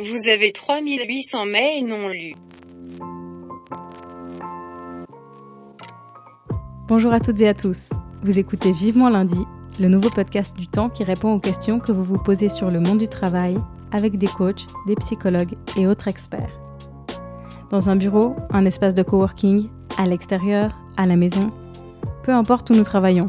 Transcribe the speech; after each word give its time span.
Vous 0.00 0.28
avez 0.28 0.50
3800 0.50 1.46
mails 1.46 1.86
non 1.86 2.08
lus. 2.08 2.34
Bonjour 6.88 7.12
à 7.12 7.20
toutes 7.20 7.40
et 7.40 7.46
à 7.46 7.54
tous. 7.54 7.90
Vous 8.24 8.40
écoutez 8.40 8.72
Vivement 8.72 9.08
lundi, 9.08 9.38
le 9.78 9.86
nouveau 9.86 10.10
podcast 10.10 10.56
du 10.56 10.66
temps 10.66 10.90
qui 10.90 11.04
répond 11.04 11.34
aux 11.34 11.38
questions 11.38 11.78
que 11.78 11.92
vous 11.92 12.02
vous 12.02 12.18
posez 12.18 12.48
sur 12.48 12.72
le 12.72 12.80
monde 12.80 12.98
du 12.98 13.06
travail 13.06 13.56
avec 13.92 14.18
des 14.18 14.26
coachs, 14.26 14.66
des 14.88 14.96
psychologues 14.96 15.54
et 15.76 15.86
autres 15.86 16.08
experts. 16.08 16.58
Dans 17.70 17.88
un 17.88 17.94
bureau, 17.94 18.34
un 18.50 18.64
espace 18.64 18.94
de 18.94 19.04
coworking, 19.04 19.68
à 19.96 20.06
l'extérieur, 20.06 20.76
à 20.96 21.06
la 21.06 21.14
maison, 21.14 21.52
peu 22.24 22.32
importe 22.32 22.68
où 22.70 22.74
nous 22.74 22.82
travaillons. 22.82 23.26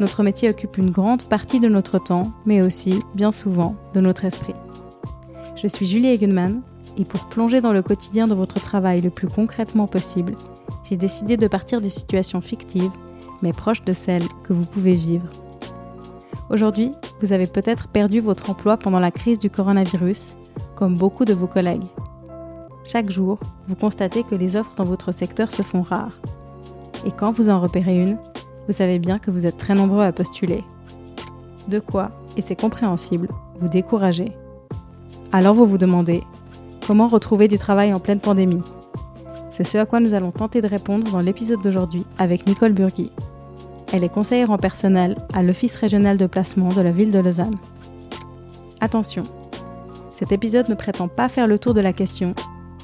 Notre 0.00 0.24
métier 0.24 0.50
occupe 0.50 0.78
une 0.78 0.90
grande 0.90 1.28
partie 1.28 1.60
de 1.60 1.68
notre 1.68 2.00
temps, 2.00 2.32
mais 2.44 2.60
aussi, 2.60 3.04
bien 3.14 3.30
souvent, 3.30 3.76
de 3.94 4.00
notre 4.00 4.24
esprit. 4.24 4.56
Je 5.56 5.68
suis 5.68 5.86
Julie 5.86 6.08
Egenman 6.08 6.60
et 6.98 7.06
pour 7.06 7.28
plonger 7.28 7.62
dans 7.62 7.72
le 7.72 7.82
quotidien 7.82 8.26
de 8.26 8.34
votre 8.34 8.60
travail 8.60 9.00
le 9.00 9.08
plus 9.08 9.26
concrètement 9.26 9.86
possible, 9.86 10.36
j'ai 10.84 10.96
décidé 10.96 11.38
de 11.38 11.48
partir 11.48 11.80
de 11.80 11.88
situations 11.88 12.42
fictives, 12.42 12.90
mais 13.40 13.54
proches 13.54 13.80
de 13.80 13.92
celles 13.92 14.28
que 14.44 14.52
vous 14.52 14.66
pouvez 14.66 14.94
vivre. 14.94 15.26
Aujourd'hui, 16.50 16.92
vous 17.22 17.32
avez 17.32 17.46
peut-être 17.46 17.88
perdu 17.88 18.20
votre 18.20 18.50
emploi 18.50 18.76
pendant 18.76 19.00
la 19.00 19.10
crise 19.10 19.38
du 19.38 19.48
coronavirus, 19.48 20.36
comme 20.74 20.96
beaucoup 20.96 21.24
de 21.24 21.32
vos 21.32 21.46
collègues. 21.46 21.86
Chaque 22.84 23.10
jour, 23.10 23.40
vous 23.66 23.76
constatez 23.76 24.24
que 24.24 24.34
les 24.34 24.56
offres 24.56 24.74
dans 24.76 24.84
votre 24.84 25.10
secteur 25.10 25.50
se 25.50 25.62
font 25.62 25.82
rares. 25.82 26.20
Et 27.06 27.10
quand 27.10 27.30
vous 27.30 27.48
en 27.48 27.60
repérez 27.60 27.96
une, 27.96 28.18
vous 28.66 28.74
savez 28.74 28.98
bien 28.98 29.18
que 29.18 29.30
vous 29.30 29.46
êtes 29.46 29.56
très 29.56 29.74
nombreux 29.74 30.04
à 30.04 30.12
postuler. 30.12 30.62
De 31.66 31.80
quoi, 31.80 32.10
et 32.36 32.42
c'est 32.42 32.60
compréhensible, 32.60 33.28
vous 33.56 33.68
décourager 33.68 34.32
alors 35.36 35.52
vous 35.52 35.66
vous 35.66 35.76
demandez, 35.76 36.22
comment 36.86 37.08
retrouver 37.08 37.46
du 37.46 37.58
travail 37.58 37.92
en 37.92 38.00
pleine 38.00 38.20
pandémie? 38.20 38.62
C'est 39.52 39.66
ce 39.66 39.76
à 39.76 39.84
quoi 39.84 40.00
nous 40.00 40.14
allons 40.14 40.30
tenter 40.30 40.62
de 40.62 40.66
répondre 40.66 41.12
dans 41.12 41.20
l'épisode 41.20 41.60
d'aujourd'hui 41.60 42.06
avec 42.16 42.46
Nicole 42.46 42.72
Burgui. 42.72 43.12
Elle 43.92 44.02
est 44.02 44.08
conseillère 44.08 44.50
en 44.50 44.56
personnel 44.56 45.14
à 45.34 45.42
l'Office 45.42 45.76
régional 45.76 46.16
de 46.16 46.24
placement 46.24 46.70
de 46.70 46.80
la 46.80 46.90
ville 46.90 47.10
de 47.10 47.18
Lausanne. 47.18 47.54
Attention, 48.80 49.24
cet 50.18 50.32
épisode 50.32 50.70
ne 50.70 50.74
prétend 50.74 51.06
pas 51.06 51.28
faire 51.28 51.46
le 51.46 51.58
tour 51.58 51.74
de 51.74 51.82
la 51.82 51.92
question 51.92 52.34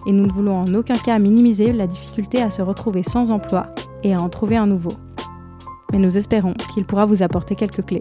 et 0.07 0.13
nous 0.13 0.27
ne 0.27 0.33
voulons 0.33 0.61
en 0.61 0.75
aucun 0.75 0.97
cas 0.97 1.19
minimiser 1.19 1.73
la 1.73 1.87
difficulté 1.87 2.43
à 2.43 2.51
se 2.51 2.61
retrouver 2.61 3.03
sans 3.03 3.31
emploi 3.31 3.69
et 4.03 4.13
à 4.13 4.21
en 4.21 4.29
trouver 4.29 4.59
un 4.59 4.67
nouveau. 4.67 4.93
Mais 5.91 5.99
nous 5.99 6.19
espérons 6.19 6.53
qu'il 6.75 6.85
pourra 6.85 7.07
vous 7.07 7.23
apporter 7.23 7.55
quelques 7.55 7.87
clés. 7.87 7.99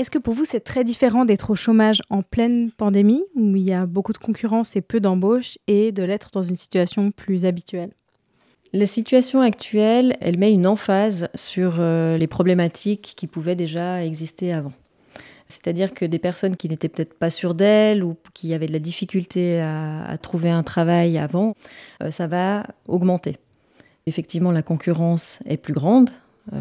Est-ce 0.00 0.10
que 0.10 0.16
pour 0.16 0.32
vous, 0.32 0.46
c'est 0.46 0.60
très 0.60 0.82
différent 0.82 1.26
d'être 1.26 1.50
au 1.50 1.56
chômage 1.56 2.00
en 2.08 2.22
pleine 2.22 2.70
pandémie, 2.70 3.22
où 3.34 3.54
il 3.54 3.60
y 3.60 3.74
a 3.74 3.84
beaucoup 3.84 4.14
de 4.14 4.18
concurrence 4.18 4.74
et 4.74 4.80
peu 4.80 4.98
d'embauches, 4.98 5.58
et 5.66 5.92
de 5.92 6.02
l'être 6.02 6.30
dans 6.32 6.42
une 6.42 6.56
situation 6.56 7.10
plus 7.10 7.44
habituelle? 7.44 7.90
La 8.72 8.86
situation 8.86 9.42
actuelle, 9.42 10.16
elle 10.22 10.38
met 10.38 10.54
une 10.54 10.66
emphase 10.66 11.28
sur 11.34 11.74
euh, 11.80 12.16
les 12.16 12.26
problématiques 12.26 13.12
qui 13.14 13.26
pouvaient 13.26 13.56
déjà 13.56 14.02
exister 14.02 14.54
avant. 14.54 14.72
C'est-à-dire 15.48 15.92
que 15.92 16.06
des 16.06 16.18
personnes 16.18 16.56
qui 16.56 16.70
n'étaient 16.70 16.88
peut-être 16.88 17.18
pas 17.18 17.28
sûres 17.28 17.54
d'elles 17.54 18.02
ou 18.02 18.16
qui 18.32 18.54
avaient 18.54 18.68
de 18.68 18.72
la 18.72 18.78
difficulté 18.78 19.60
à, 19.60 20.16
trouver 20.16 20.48
un 20.48 20.62
travail 20.62 21.18
avant, 21.18 21.56
euh, 22.02 22.10
ça 22.10 22.26
va 22.26 22.64
augmenter. 22.88 23.36
Effectivement, 24.06 24.50
la 24.50 24.62
concurrence 24.62 25.40
est 25.44 25.58
plus 25.58 25.74
grande, 25.74 26.08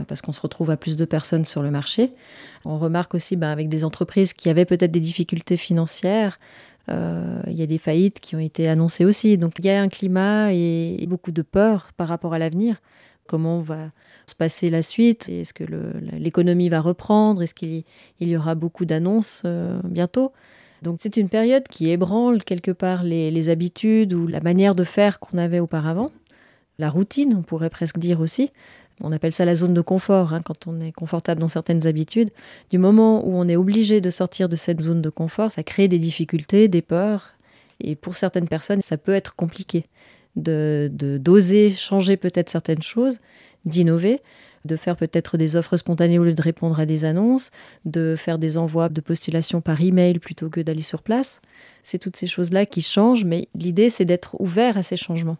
parce 0.08 0.22
qu'on 0.22 0.34
se 0.34 0.42
retrouve 0.42 0.70
à 0.70 0.78
plus 0.78 0.96
de 0.96 1.06
personnes 1.06 1.46
sur 1.46 1.62
le 1.62 1.72
marché. 1.72 2.14
On 2.66 2.78
remarque 2.78 3.16
aussi 3.16 3.36
ben, 3.36 3.50
avec 3.50 3.70
des 3.70 3.84
entreprises 3.86 4.34
qui 4.34 4.50
avaient 4.50 4.66
peut-être 4.66 4.92
des 4.92 5.00
difficultés 5.00 5.58
financières, 5.58 6.40
euh, 6.90 7.42
il 7.48 7.60
y 7.60 7.62
a 7.62 7.68
des 7.68 7.78
faillites 7.78 8.20
qui 8.20 8.36
ont 8.36 8.40
été 8.40 8.68
annoncées 8.68 9.06
aussi. 9.06 9.38
Donc 9.38 9.54
il 9.60 9.66
y 9.66 9.70
a 9.70 9.82
un 9.82 9.90
climat 9.90 10.54
et 10.54 11.06
beaucoup 11.08 11.32
de 11.32 11.42
peur 11.42 11.90
par 11.98 12.08
rapport 12.08 12.34
à 12.34 12.40
l'avenir. 12.40 12.78
Comment 13.28 13.60
va 13.60 13.92
se 14.26 14.34
passer 14.34 14.70
la 14.70 14.82
suite? 14.82 15.30
Est-ce 15.30 15.54
que 15.54 15.64
l'économie 16.14 16.70
va 16.70 16.82
reprendre? 16.82 17.44
Est-ce 17.44 17.54
qu'il 17.54 17.84
y 18.20 18.36
aura 18.36 18.56
beaucoup 18.56 18.86
d'annonces 18.86 19.44
euh, 19.46 19.80
bientôt? 19.84 20.32
Donc 20.82 20.98
c'est 21.00 21.18
une 21.18 21.30
période 21.30 21.68
qui 21.68 21.90
ébranle 21.90 22.44
quelque 22.44 22.72
part 22.72 23.04
les 23.04 23.50
habitudes 23.50 24.14
ou 24.14 24.28
la 24.28 24.40
manière 24.40 24.76
de 24.76 24.84
faire 24.84 25.20
qu'on 25.20 25.38
avait 25.38 25.60
auparavant 25.60 26.12
la 26.80 26.90
routine, 26.90 27.36
on 27.38 27.44
pourrait 27.44 27.70
presque 27.70 28.00
dire 28.00 28.22
aussi. 28.22 28.52
On 29.02 29.12
appelle 29.12 29.32
ça 29.32 29.46
la 29.46 29.56
zone 29.56 29.74
de 29.74 29.82
confort, 29.82 30.34
hein, 30.34 30.42
quand 30.44 30.68
on 30.68 30.80
est 30.82 30.92
confortable 30.92 31.40
dans 31.40 31.48
certaines 31.48 31.88
habitudes. 31.88 32.30
Du 32.70 32.78
moment 32.78 33.26
où 33.26 33.38
on 33.38 33.48
est 33.48 33.56
obligé 33.56 34.02
de 34.02 34.10
sortir 34.10 34.50
de 34.50 34.56
cette 34.56 34.82
zone 34.82 35.02
de 35.02 35.10
confort, 35.10 35.52
ça 35.52 35.64
crée 35.64 35.88
des 35.88 36.00
difficultés, 36.00 36.68
des 36.68 36.82
peurs. 36.82 37.34
Et 37.80 37.96
pour 37.96 38.16
certaines 38.16 38.48
personnes, 38.48 38.82
ça 38.82 38.98
peut 38.98 39.14
être 39.14 39.36
compliqué 39.36 39.86
de 40.36 40.90
d'oser 40.92 41.72
changer 41.72 42.18
peut-être 42.18 42.50
certaines 42.50 42.82
choses, 42.82 43.20
d'innover, 43.66 44.22
de 44.66 44.76
faire 44.76 44.96
peut-être 44.96 45.38
des 45.38 45.56
offres 45.56 45.78
spontanées 45.78 46.20
au 46.20 46.24
lieu 46.24 46.34
de 46.34 46.42
répondre 46.42 46.80
à 46.80 46.86
des 46.86 47.06
annonces, 47.06 47.52
de 47.86 48.16
faire 48.18 48.38
des 48.38 48.58
envois 48.58 48.90
de 48.90 49.02
postulation 49.02 49.62
par 49.62 49.82
email 49.82 50.20
plutôt 50.20 50.50
que 50.50 50.60
d'aller 50.62 50.82
sur 50.82 51.02
place. 51.02 51.42
C'est 51.84 52.00
toutes 52.00 52.18
ces 52.18 52.28
choses-là 52.28 52.66
qui 52.66 52.82
changent, 52.82 53.26
mais 53.26 53.48
l'idée 53.56 53.90
c'est 53.90 54.06
d'être 54.06 54.40
ouvert 54.40 54.78
à 54.78 54.84
ces 54.84 54.98
changements 54.98 55.38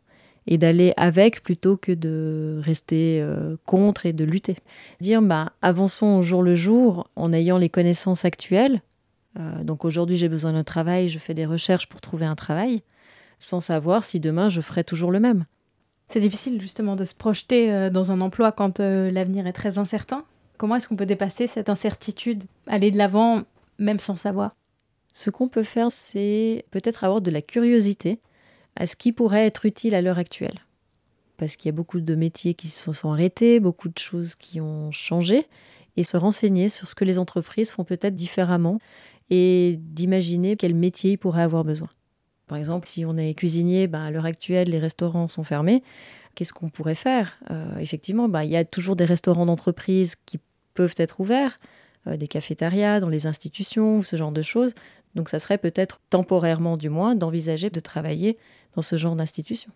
et 0.50 0.58
d'aller 0.58 0.94
avec 0.98 1.44
plutôt 1.44 1.78
que 1.78 1.92
de 1.92 2.60
rester 2.64 3.22
euh, 3.22 3.56
contre 3.68 4.08
et 4.08 4.14
de 4.14 4.26
lutter. 4.26 4.58
Dire 5.00 5.22
bah, 5.22 5.54
avançons 5.62 6.18
au 6.18 6.22
jour 6.24 6.42
le 6.42 6.56
jour 6.56 7.08
en 7.16 7.32
ayant 7.32 7.60
les 7.60 7.70
connaissances 7.70 8.26
actuelles. 8.26 8.82
Euh, 9.40 9.64
donc 9.64 9.86
aujourd'hui 9.86 10.18
j'ai 10.18 10.28
besoin 10.28 10.54
d'un 10.54 10.64
travail, 10.64 11.08
je 11.08 11.20
fais 11.20 11.36
des 11.36 11.46
recherches 11.46 11.88
pour 11.88 12.02
trouver 12.02 12.26
un 12.26 12.36
travail, 12.36 12.82
sans 13.38 13.60
savoir 13.60 14.04
si 14.04 14.20
demain 14.20 14.50
je 14.50 14.60
ferai 14.60 14.84
toujours 14.84 15.12
le 15.12 15.20
même. 15.20 15.46
C'est 16.08 16.20
difficile 16.20 16.60
justement 16.60 16.96
de 16.96 17.06
se 17.06 17.14
projeter 17.14 17.72
euh, 17.72 17.92
dans 17.92 18.12
un 18.12 18.20
emploi 18.20 18.52
quand 18.52 18.80
l'avenir 18.80 19.46
est 19.46 19.54
très 19.54 19.78
incertain. 19.78 20.26
Comment 20.58 20.76
est-ce 20.76 20.88
qu'on 20.88 20.96
peut 20.96 21.06
dépasser 21.06 21.46
cette 21.46 21.70
incertitude, 21.70 22.44
aller 22.66 22.90
de 22.90 22.98
l'avant 22.98 23.44
même 23.78 24.00
sans 24.00 24.18
savoir? 24.18 24.56
Ce 25.14 25.30
qu'on 25.30 25.48
peut 25.48 25.64
faire, 25.64 25.92
c'est 25.92 26.66
peut-être 26.72 27.04
avoir 27.04 27.22
de 27.22 27.30
la 27.30 27.44
curiosité 27.44 28.20
à 28.80 28.88
ce 28.88 28.96
qui 28.96 29.12
pourrait 29.12 29.46
être 29.46 29.66
utile 29.66 29.94
à 29.94 30.02
l'heure 30.02 30.18
actuelle. 30.18 30.62
Parce 31.38 31.56
qu'il 31.56 31.68
y 31.68 31.70
a 31.70 31.76
beaucoup 31.76 32.02
de 32.02 32.16
métiers 32.16 32.56
qui 32.56 32.70
se 32.70 32.92
sont 32.92 33.12
arrêtés, 33.12 33.60
beaucoup 33.60 33.90
de 33.90 33.98
choses 33.98 34.36
qui 34.36 34.60
ont 34.60 34.92
changé, 34.92 35.46
et 35.98 36.04
se 36.04 36.18
renseigner 36.18 36.70
sur 36.70 36.88
ce 36.88 36.96
que 36.96 37.06
les 37.06 37.20
entreprises 37.20 37.72
font 37.72 37.84
peut-être 37.84 38.16
différemment 38.16 38.80
et 39.30 39.78
d'imaginer 39.80 40.56
quel 40.56 40.74
métier 40.74 41.12
ils 41.12 41.18
pourraient 41.18 41.44
avoir 41.44 41.64
besoin. 41.64 41.90
Par 42.48 42.58
exemple, 42.58 42.88
si 42.88 43.06
on 43.06 43.16
est 43.18 43.34
cuisinier, 43.36 43.88
ben, 43.88 44.02
à 44.02 44.12
l'heure 44.12 44.26
actuelle, 44.26 44.70
les 44.70 44.80
restaurants 44.80 45.28
sont 45.28 45.44
fermés. 45.44 45.84
Qu'est-ce 46.36 46.54
qu'on 46.54 46.70
pourrait 46.70 46.96
faire? 46.96 47.38
Euh, 47.52 47.78
Effectivement, 47.80 48.28
ben, 48.30 48.44
il 48.44 48.50
y 48.50 48.58
a 48.58 48.66
toujours 48.66 48.96
des 48.96 49.06
restaurants 49.06 49.46
d'entreprise 49.46 50.16
qui 50.26 50.40
peuvent 50.74 50.96
être 50.98 51.20
ouverts, 51.20 51.58
euh, 52.08 52.18
des 52.18 52.28
cafétérias 52.28 53.02
dans 53.02 53.10
les 53.10 53.28
institutions, 53.28 54.02
ce 54.02 54.16
genre 54.16 54.32
de 54.32 54.42
choses. 54.42 54.74
Donc 55.20 55.28
ça 55.28 55.40
serait 55.40 55.58
peut-être 55.58 56.00
temporairement 56.10 56.78
du 56.78 56.88
moins 56.88 57.14
d'envisager 57.14 57.70
de 57.70 57.82
travailler 57.82 58.38
dans 58.74 58.82
ce 58.82 58.96
genre 58.96 59.18
d'institution. 59.18 59.70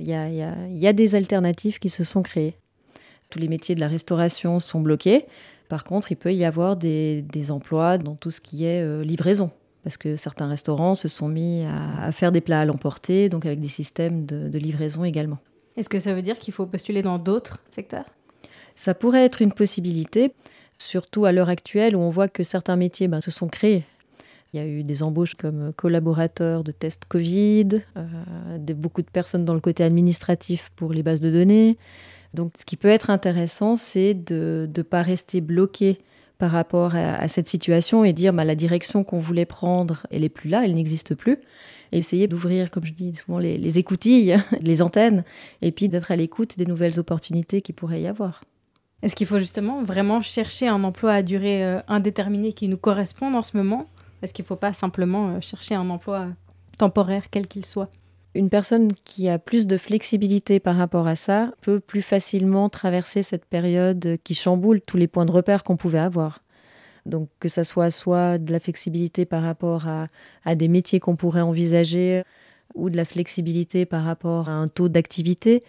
Il 0.00 0.08
y, 0.08 0.14
a, 0.14 0.92
des 0.92 1.14
alternatives 1.14 1.78
qui 1.78 1.88
se 1.88 2.02
sont 2.02 2.22
créées. 2.22 2.56
Tous 3.28 3.38
les 3.38 3.46
métiers 3.46 3.76
de 3.76 3.80
la 3.80 3.86
restauration 3.86 4.58
sont 4.58 4.80
bloqués. 4.80 5.26
Par 5.68 5.84
contre, 5.84 6.10
il 6.10 6.16
peut 6.16 6.34
y 6.34 6.44
avoir 6.44 6.74
des, 6.74 7.24
emplois 7.50 7.98
dans 7.98 8.16
tout 8.16 8.32
ce 8.32 8.40
qui 8.40 8.64
est 8.64 8.82
euh, 8.82 9.04
livraison. 9.04 9.52
Parce 9.84 9.96
que 9.96 10.16
certains 10.16 10.48
restaurants 10.48 10.96
se 10.96 11.06
sont 11.06 11.28
mis 11.28 11.64
à, 11.64 12.10
faire 12.10 12.32
des 12.32 12.40
plats 12.40 12.58
à 12.58 12.64
l'emporter, 12.64 13.28
donc 13.28 13.46
avec 13.46 13.60
des 13.60 13.68
systèmes 13.68 14.26
de, 14.26 14.58
livraison 14.58 15.04
également. 15.04 15.38
Est-ce 15.76 15.88
que 15.88 16.00
ça 16.00 16.14
veut 16.14 16.22
dire 16.22 16.40
qu'il 16.40 16.52
faut 16.52 16.66
postuler 16.66 17.02
dans 17.02 17.18
d'autres 17.18 17.60
secteurs? 17.68 18.06
Ça 18.74 18.94
pourrait 18.94 19.24
être 19.24 19.40
une 19.40 19.52
possibilité, 19.52 20.32
surtout 20.78 21.26
à 21.26 21.30
l'heure 21.30 21.48
actuelle 21.48 21.94
où 21.94 22.00
on 22.00 22.10
voit 22.10 22.26
que 22.26 22.42
certains 22.42 22.74
métiers 22.74 23.06
ben, 23.06 23.20
se 23.20 23.30
sont 23.30 23.46
créés. 23.46 23.84
Il 24.52 24.60
y 24.60 24.62
a 24.62 24.66
eu 24.66 24.82
des 24.82 25.02
embauches 25.02 25.34
comme 25.34 25.72
collaborateurs 25.74 26.64
de 26.64 26.72
tests 26.72 27.04
Covid, 27.08 27.82
euh, 27.96 28.58
beaucoup 28.74 29.02
de 29.02 29.10
personnes 29.10 29.44
dans 29.44 29.54
le 29.54 29.60
côté 29.60 29.84
administratif 29.84 30.70
pour 30.74 30.92
les 30.92 31.02
bases 31.02 31.20
de 31.20 31.30
données. 31.30 31.78
Donc 32.34 32.52
ce 32.58 32.64
qui 32.64 32.76
peut 32.76 32.88
être 32.88 33.10
intéressant, 33.10 33.76
c'est 33.76 34.14
de 34.14 34.68
ne 34.74 34.82
pas 34.82 35.02
rester 35.02 35.40
bloqué 35.40 35.98
par 36.38 36.50
rapport 36.52 36.94
à, 36.94 37.28
cette 37.28 37.48
situation 37.48 38.02
et 38.02 38.14
dire 38.14 38.32
bah, 38.32 38.44
la 38.44 38.54
direction 38.54 39.04
qu'on 39.04 39.18
voulait 39.18 39.44
prendre, 39.44 40.06
elle 40.10 40.22
n'est 40.22 40.30
plus 40.30 40.48
là, 40.48 40.64
elle 40.64 40.74
n'existe 40.74 41.14
plus. 41.14 41.38
Et 41.92 41.98
essayer 41.98 42.28
d'ouvrir, 42.28 42.70
comme 42.70 42.84
je 42.84 42.92
dis 42.92 43.14
souvent, 43.14 43.38
les, 43.38 43.58
les 43.58 43.78
écoutilles, 43.78 44.38
les 44.60 44.80
antennes, 44.80 45.22
et 45.60 45.70
puis 45.70 45.88
d'être 45.88 46.10
à 46.10 46.16
l'écoute 46.16 46.56
des 46.56 46.64
nouvelles 46.64 46.98
opportunités 46.98 47.60
qui 47.60 47.74
pourrait 47.74 48.00
y 48.00 48.06
avoir. 48.06 48.42
Est-ce 49.02 49.14
qu'il 49.16 49.26
faut 49.26 49.38
justement 49.38 49.82
vraiment 49.82 50.22
chercher 50.22 50.66
un 50.66 50.82
emploi 50.82 51.12
à 51.12 51.22
durée 51.22 51.64
euh, 51.64 51.80
indéterminée 51.88 52.52
qui 52.52 52.68
nous 52.68 52.76
corresponde 52.78 53.34
en 53.34 53.42
ce 53.42 53.56
moment? 53.56 53.86
Est-ce 54.22 54.32
qu'il 54.32 54.44
ne 54.44 54.48
faut 54.48 54.56
pas 54.56 54.72
simplement 54.72 55.30
euh, 55.30 55.40
chercher 55.40 55.74
un 55.74 55.88
emploi 55.90 56.28
temporaire, 56.78 57.24
quel 57.30 57.46
qu'il 57.46 57.64
soit 57.64 57.90
Une 58.34 58.48
personne 58.48 58.92
qui 59.04 59.28
a 59.28 59.38
plus 59.38 59.66
de 59.66 59.76
flexibilité 59.76 60.60
par 60.60 60.76
rapport 60.76 61.06
à 61.06 61.16
ça 61.16 61.52
peut 61.60 61.80
plus 61.80 62.02
facilement 62.02 62.68
traverser 62.68 63.22
cette 63.22 63.44
période 63.44 64.18
qui 64.24 64.34
chamboule 64.34 64.80
tous 64.80 64.96
les 64.96 65.06
points 65.06 65.26
de 65.26 65.32
repère 65.32 65.62
qu'on 65.62 65.76
pouvait 65.76 65.98
avoir. 65.98 66.42
Donc 67.06 67.28
que 67.40 67.48
ça 67.48 67.64
soit 67.64 67.90
soit 67.90 68.38
de 68.38 68.52
la 68.52 68.60
flexibilité 68.60 69.24
par 69.24 69.42
rapport 69.42 69.88
à, 69.88 70.06
à 70.44 70.54
des 70.54 70.68
métiers 70.68 71.00
qu'on 71.00 71.16
pourrait 71.16 71.40
envisager 71.40 72.22
ou 72.74 72.90
de 72.90 72.96
la 72.96 73.04
flexibilité 73.04 73.86
par 73.86 74.04
rapport 74.04 74.48
à 74.48 74.52
un 74.52 74.68
taux 74.68 74.88
d'activité 74.88 75.60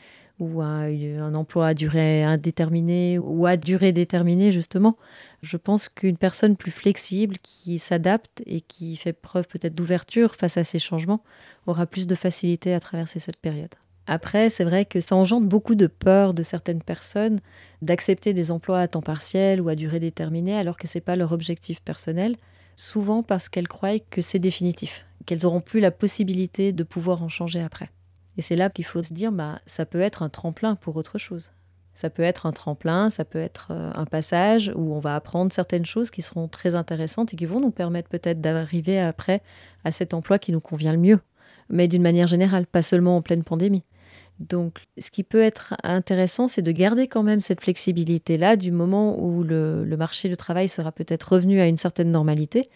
ou 0.41 0.61
à 0.61 0.65
un 0.65 1.35
emploi 1.35 1.67
à 1.67 1.73
durée 1.75 2.23
indéterminée 2.23 3.19
ou 3.19 3.45
à 3.45 3.57
durée 3.57 3.91
déterminée 3.91 4.51
justement. 4.51 4.97
Je 5.43 5.55
pense 5.55 5.87
qu'une 5.87 6.17
personne 6.17 6.57
plus 6.57 6.71
flexible, 6.71 7.37
qui 7.43 7.77
s'adapte 7.77 8.41
et 8.47 8.61
qui 8.61 8.95
fait 8.95 9.13
preuve 9.13 9.47
peut-être 9.47 9.75
d'ouverture 9.75 10.33
face 10.35 10.57
à 10.57 10.63
ces 10.63 10.79
changements, 10.79 11.23
aura 11.67 11.85
plus 11.85 12.07
de 12.07 12.15
facilité 12.15 12.73
à 12.73 12.79
traverser 12.79 13.19
cette 13.19 13.37
période. 13.37 13.75
Après, 14.07 14.49
c'est 14.49 14.63
vrai 14.63 14.85
que 14.85 14.99
ça 14.99 15.15
engendre 15.15 15.47
beaucoup 15.47 15.75
de 15.75 15.85
peur 15.85 16.33
de 16.33 16.41
certaines 16.41 16.81
personnes 16.81 17.39
d'accepter 17.83 18.33
des 18.33 18.49
emplois 18.49 18.79
à 18.79 18.87
temps 18.87 19.03
partiel 19.03 19.61
ou 19.61 19.69
à 19.69 19.75
durée 19.75 19.99
déterminée 19.99 20.57
alors 20.57 20.75
que 20.75 20.87
ce 20.87 20.97
n'est 20.97 21.03
pas 21.03 21.15
leur 21.15 21.33
objectif 21.33 21.81
personnel, 21.81 22.35
souvent 22.77 23.21
parce 23.21 23.47
qu'elles 23.47 23.67
croient 23.67 23.99
que 24.09 24.23
c'est 24.23 24.39
définitif, 24.39 25.05
qu'elles 25.27 25.43
n'auront 25.43 25.61
plus 25.61 25.81
la 25.81 25.91
possibilité 25.91 26.73
de 26.73 26.83
pouvoir 26.83 27.21
en 27.21 27.29
changer 27.29 27.61
après. 27.61 27.89
Et 28.37 28.41
c'est 28.41 28.55
là 28.55 28.69
qu'il 28.69 28.85
faut 28.85 29.03
se 29.03 29.13
dire, 29.13 29.31
bah, 29.31 29.59
ça 29.65 29.85
peut 29.85 29.99
être 29.99 30.23
un 30.23 30.29
tremplin 30.29 30.75
pour 30.75 30.95
autre 30.95 31.17
chose. 31.17 31.51
Ça 31.93 32.09
peut 32.09 32.23
être 32.23 32.45
un 32.45 32.51
tremplin, 32.51 33.09
ça 33.09 33.25
peut 33.25 33.39
être 33.39 33.67
euh, 33.71 33.91
un 33.93 34.05
passage 34.05 34.71
où 34.75 34.93
on 34.93 34.99
va 34.99 35.15
apprendre 35.15 35.51
certaines 35.51 35.85
choses 35.85 36.09
qui 36.09 36.21
seront 36.21 36.47
très 36.47 36.75
intéressantes 36.75 37.33
et 37.33 37.37
qui 37.37 37.45
vont 37.45 37.59
nous 37.59 37.71
permettre 37.71 38.09
peut-être 38.09 38.39
d'arriver 38.39 38.99
après 38.99 39.41
à 39.83 39.91
cet 39.91 40.13
emploi 40.13 40.39
qui 40.39 40.51
nous 40.51 40.61
convient 40.61 40.93
le 40.93 40.97
mieux. 40.97 41.19
Mais 41.69 41.87
d'une 41.87 42.01
manière 42.01 42.27
générale, 42.27 42.65
pas 42.65 42.81
seulement 42.81 43.17
en 43.17 43.21
pleine 43.21 43.43
pandémie. 43.43 43.83
Donc, 44.39 44.79
ce 44.97 45.11
qui 45.11 45.23
peut 45.23 45.41
être 45.41 45.75
intéressant, 45.83 46.47
c'est 46.47 46.63
de 46.63 46.71
garder 46.71 47.07
quand 47.07 47.21
même 47.21 47.41
cette 47.41 47.61
flexibilité-là 47.61 48.55
du 48.55 48.71
moment 48.71 49.21
où 49.21 49.43
le, 49.43 49.85
le, 49.85 49.97
marché 49.97 50.29
du 50.29 50.37
travail 50.37 50.67
sera 50.67 50.91
peut-être 50.91 51.33
revenu 51.33 51.59
à 51.59 51.67
une 51.67 51.77
certaine 51.77 52.11
normalité, 52.11 52.67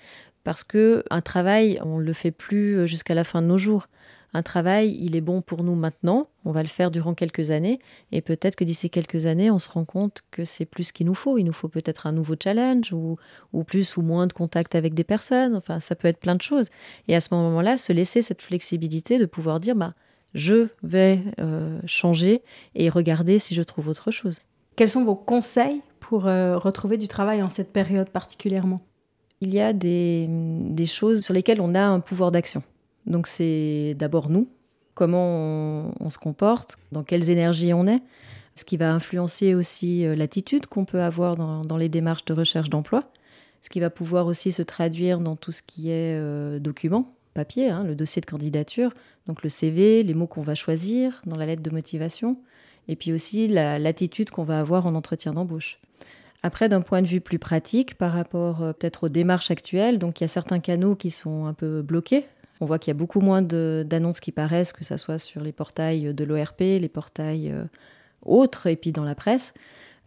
parce 0.43 0.63
que 0.63 1.03
un 1.09 1.21
travail, 1.21 1.79
on 1.83 1.97
le 1.97 2.13
fait 2.13 2.29
plus 2.29 2.87
jusqu'à 2.87 3.15
la 3.15 3.23
fin 3.23 3.41
de 3.41 3.47
nos 3.47 3.57
jours 3.57 3.87
un 4.35 4.43
travail, 4.43 4.97
il 4.99 5.15
est 5.15 5.21
bon 5.21 5.41
pour 5.41 5.63
nous 5.63 5.75
maintenant, 5.75 6.27
on 6.43 6.51
va 6.51 6.61
le 6.61 6.67
faire 6.67 6.91
durant 6.91 7.13
quelques 7.13 7.51
années, 7.51 7.79
et 8.11 8.21
peut-être 8.21 8.57
que 8.57 8.65
d'ici 8.65 8.89
quelques 8.89 9.27
années, 9.27 9.49
on 9.49 9.59
se 9.59 9.69
rend 9.69 9.85
compte 9.85 10.23
que 10.29 10.43
c'est 10.43 10.65
plus 10.65 10.85
ce 10.85 10.93
qu'il 10.93 11.05
nous 11.05 11.15
faut. 11.15 11.37
Il 11.37 11.45
nous 11.45 11.53
faut 11.53 11.69
peut-être 11.69 12.05
un 12.05 12.11
nouveau 12.11 12.35
challenge, 12.41 12.91
ou, 12.91 13.17
plus 13.63 13.95
ou 13.95 14.01
moins 14.01 14.27
de 14.27 14.33
contact 14.33 14.75
avec 14.75 14.93
des 14.93 15.05
personnes, 15.05 15.55
enfin, 15.55 15.79
ça 15.79 15.95
peut 15.95 16.09
être 16.09 16.19
plein 16.19 16.35
de 16.35 16.41
choses. 16.41 16.67
Et 17.07 17.15
à 17.15 17.21
ce 17.21 17.33
moment-là, 17.33 17.77
se 17.77 17.93
laisser 17.93 18.21
cette 18.21 18.41
flexibilité 18.41 19.19
de 19.19 19.25
pouvoir 19.25 19.61
dire, 19.61 19.75
bah, 19.75 19.93
je 20.33 20.67
vais 20.83 21.21
euh, 21.39 21.79
changer 21.85 22.41
et 22.75 22.89
regarder 22.89 23.39
si 23.39 23.55
je 23.55 23.61
trouve 23.61 23.87
autre 23.87 24.11
chose. 24.11 24.39
Quels 24.75 24.89
sont 24.89 25.05
vos 25.05 25.15
conseils 25.15 25.81
pour 26.01 26.27
euh, 26.27 26.57
retrouver 26.57 26.97
du 26.97 27.07
travail 27.07 27.41
en 27.41 27.49
cette 27.49 27.71
période 27.71 28.09
particulièrement? 28.09 28.81
Il 29.39 29.53
y 29.53 29.61
a 29.61 29.71
des 29.71 30.27
choses 30.85 31.21
sur 31.21 31.33
lesquelles 31.33 31.61
on 31.61 31.73
a 31.73 31.81
un 31.81 32.01
pouvoir 32.01 32.31
d'action. 32.31 32.63
Donc 33.07 33.27
c'est 33.27 33.95
d'abord 33.97 34.29
nous, 34.29 34.49
comment 34.95 35.91
on, 35.99 36.09
se 36.09 36.17
comporte, 36.17 36.77
dans 36.91 37.03
quelles 37.03 37.29
énergies 37.29 37.73
on 37.73 37.85
est, 37.85 38.01
ce 38.55 38.63
qui 38.63 38.77
va 38.77 38.93
influencer 38.93 39.53
aussi 39.53 40.05
euh, 40.05 40.15
l'attitude 40.15 40.65
qu'on 40.67 40.85
peut 40.85 41.01
avoir 41.01 41.35
dans, 41.35 41.77
les 41.77 41.89
démarches 41.89 42.25
de 42.25 42.33
recherche 42.33 42.69
d'emploi, 42.69 43.11
ce 43.61 43.69
qui 43.69 43.79
va 43.79 43.89
pouvoir 43.89 44.27
aussi 44.27 44.51
se 44.51 44.63
traduire 44.63 45.19
dans 45.19 45.35
tout 45.35 45.51
ce 45.51 45.61
qui 45.61 45.89
est 45.89 46.17
euh, 46.17 46.59
document, 46.59 47.13
papier, 47.33 47.69
hein, 47.69 47.83
le 47.83 47.95
dossier 47.95 48.21
de 48.21 48.25
candidature, 48.25 48.93
donc 49.27 49.43
le 49.43 49.49
CV, 49.49 50.03
les 50.03 50.13
mots 50.13 50.27
qu'on 50.27 50.41
va 50.41 50.55
choisir 50.55 51.21
dans 51.25 51.35
la 51.35 51.45
lettre 51.45 51.63
de 51.63 51.69
motivation, 51.69 52.37
et 52.87 52.95
puis 52.95 53.11
aussi 53.11 53.47
l'attitude 53.47 54.29
qu'on 54.29 54.43
va 54.43 54.59
avoir 54.59 54.85
en 54.85 54.95
entretien 54.95 55.33
d'embauche. 55.33 55.79
Après, 56.43 56.69
d'un 56.69 56.81
point 56.81 57.01
de 57.01 57.07
vue 57.07 57.21
plus 57.21 57.39
pratique, 57.39 57.95
par 57.95 58.13
rapport 58.13 58.61
euh, 58.61 58.71
peut-être 58.71 59.05
aux 59.05 59.09
démarches 59.09 59.51
actuelles, 59.51 59.97
donc 59.99 60.21
il 60.21 60.23
y 60.23 60.25
a 60.25 60.29
certains 60.29 60.59
canaux 60.59 60.95
qui 60.95 61.11
sont 61.11 61.45
un 61.45 61.53
peu 61.53 61.81
bloqués 61.81 62.27
on 62.61 62.65
voit 62.65 62.79
qu'il 62.79 62.91
y 62.91 62.95
a 62.95 62.97
beaucoup 62.97 63.19
moins 63.19 63.41
d'annonces 63.41 64.19
qui 64.19 64.31
paraissent, 64.31 64.73
que 64.73 64.83
ce 64.83 64.97
soit 64.97 65.17
sur 65.17 65.41
les 65.41 65.51
portails 65.51 66.13
de 66.13 66.23
l'ORP, 66.23 66.59
les 66.59 66.89
portails 66.89 67.51
euh, 67.51 67.65
autres, 68.21 68.67
et 68.67 68.75
puis 68.75 68.91
dans 68.91 69.03
la 69.03 69.15
presse. 69.15 69.53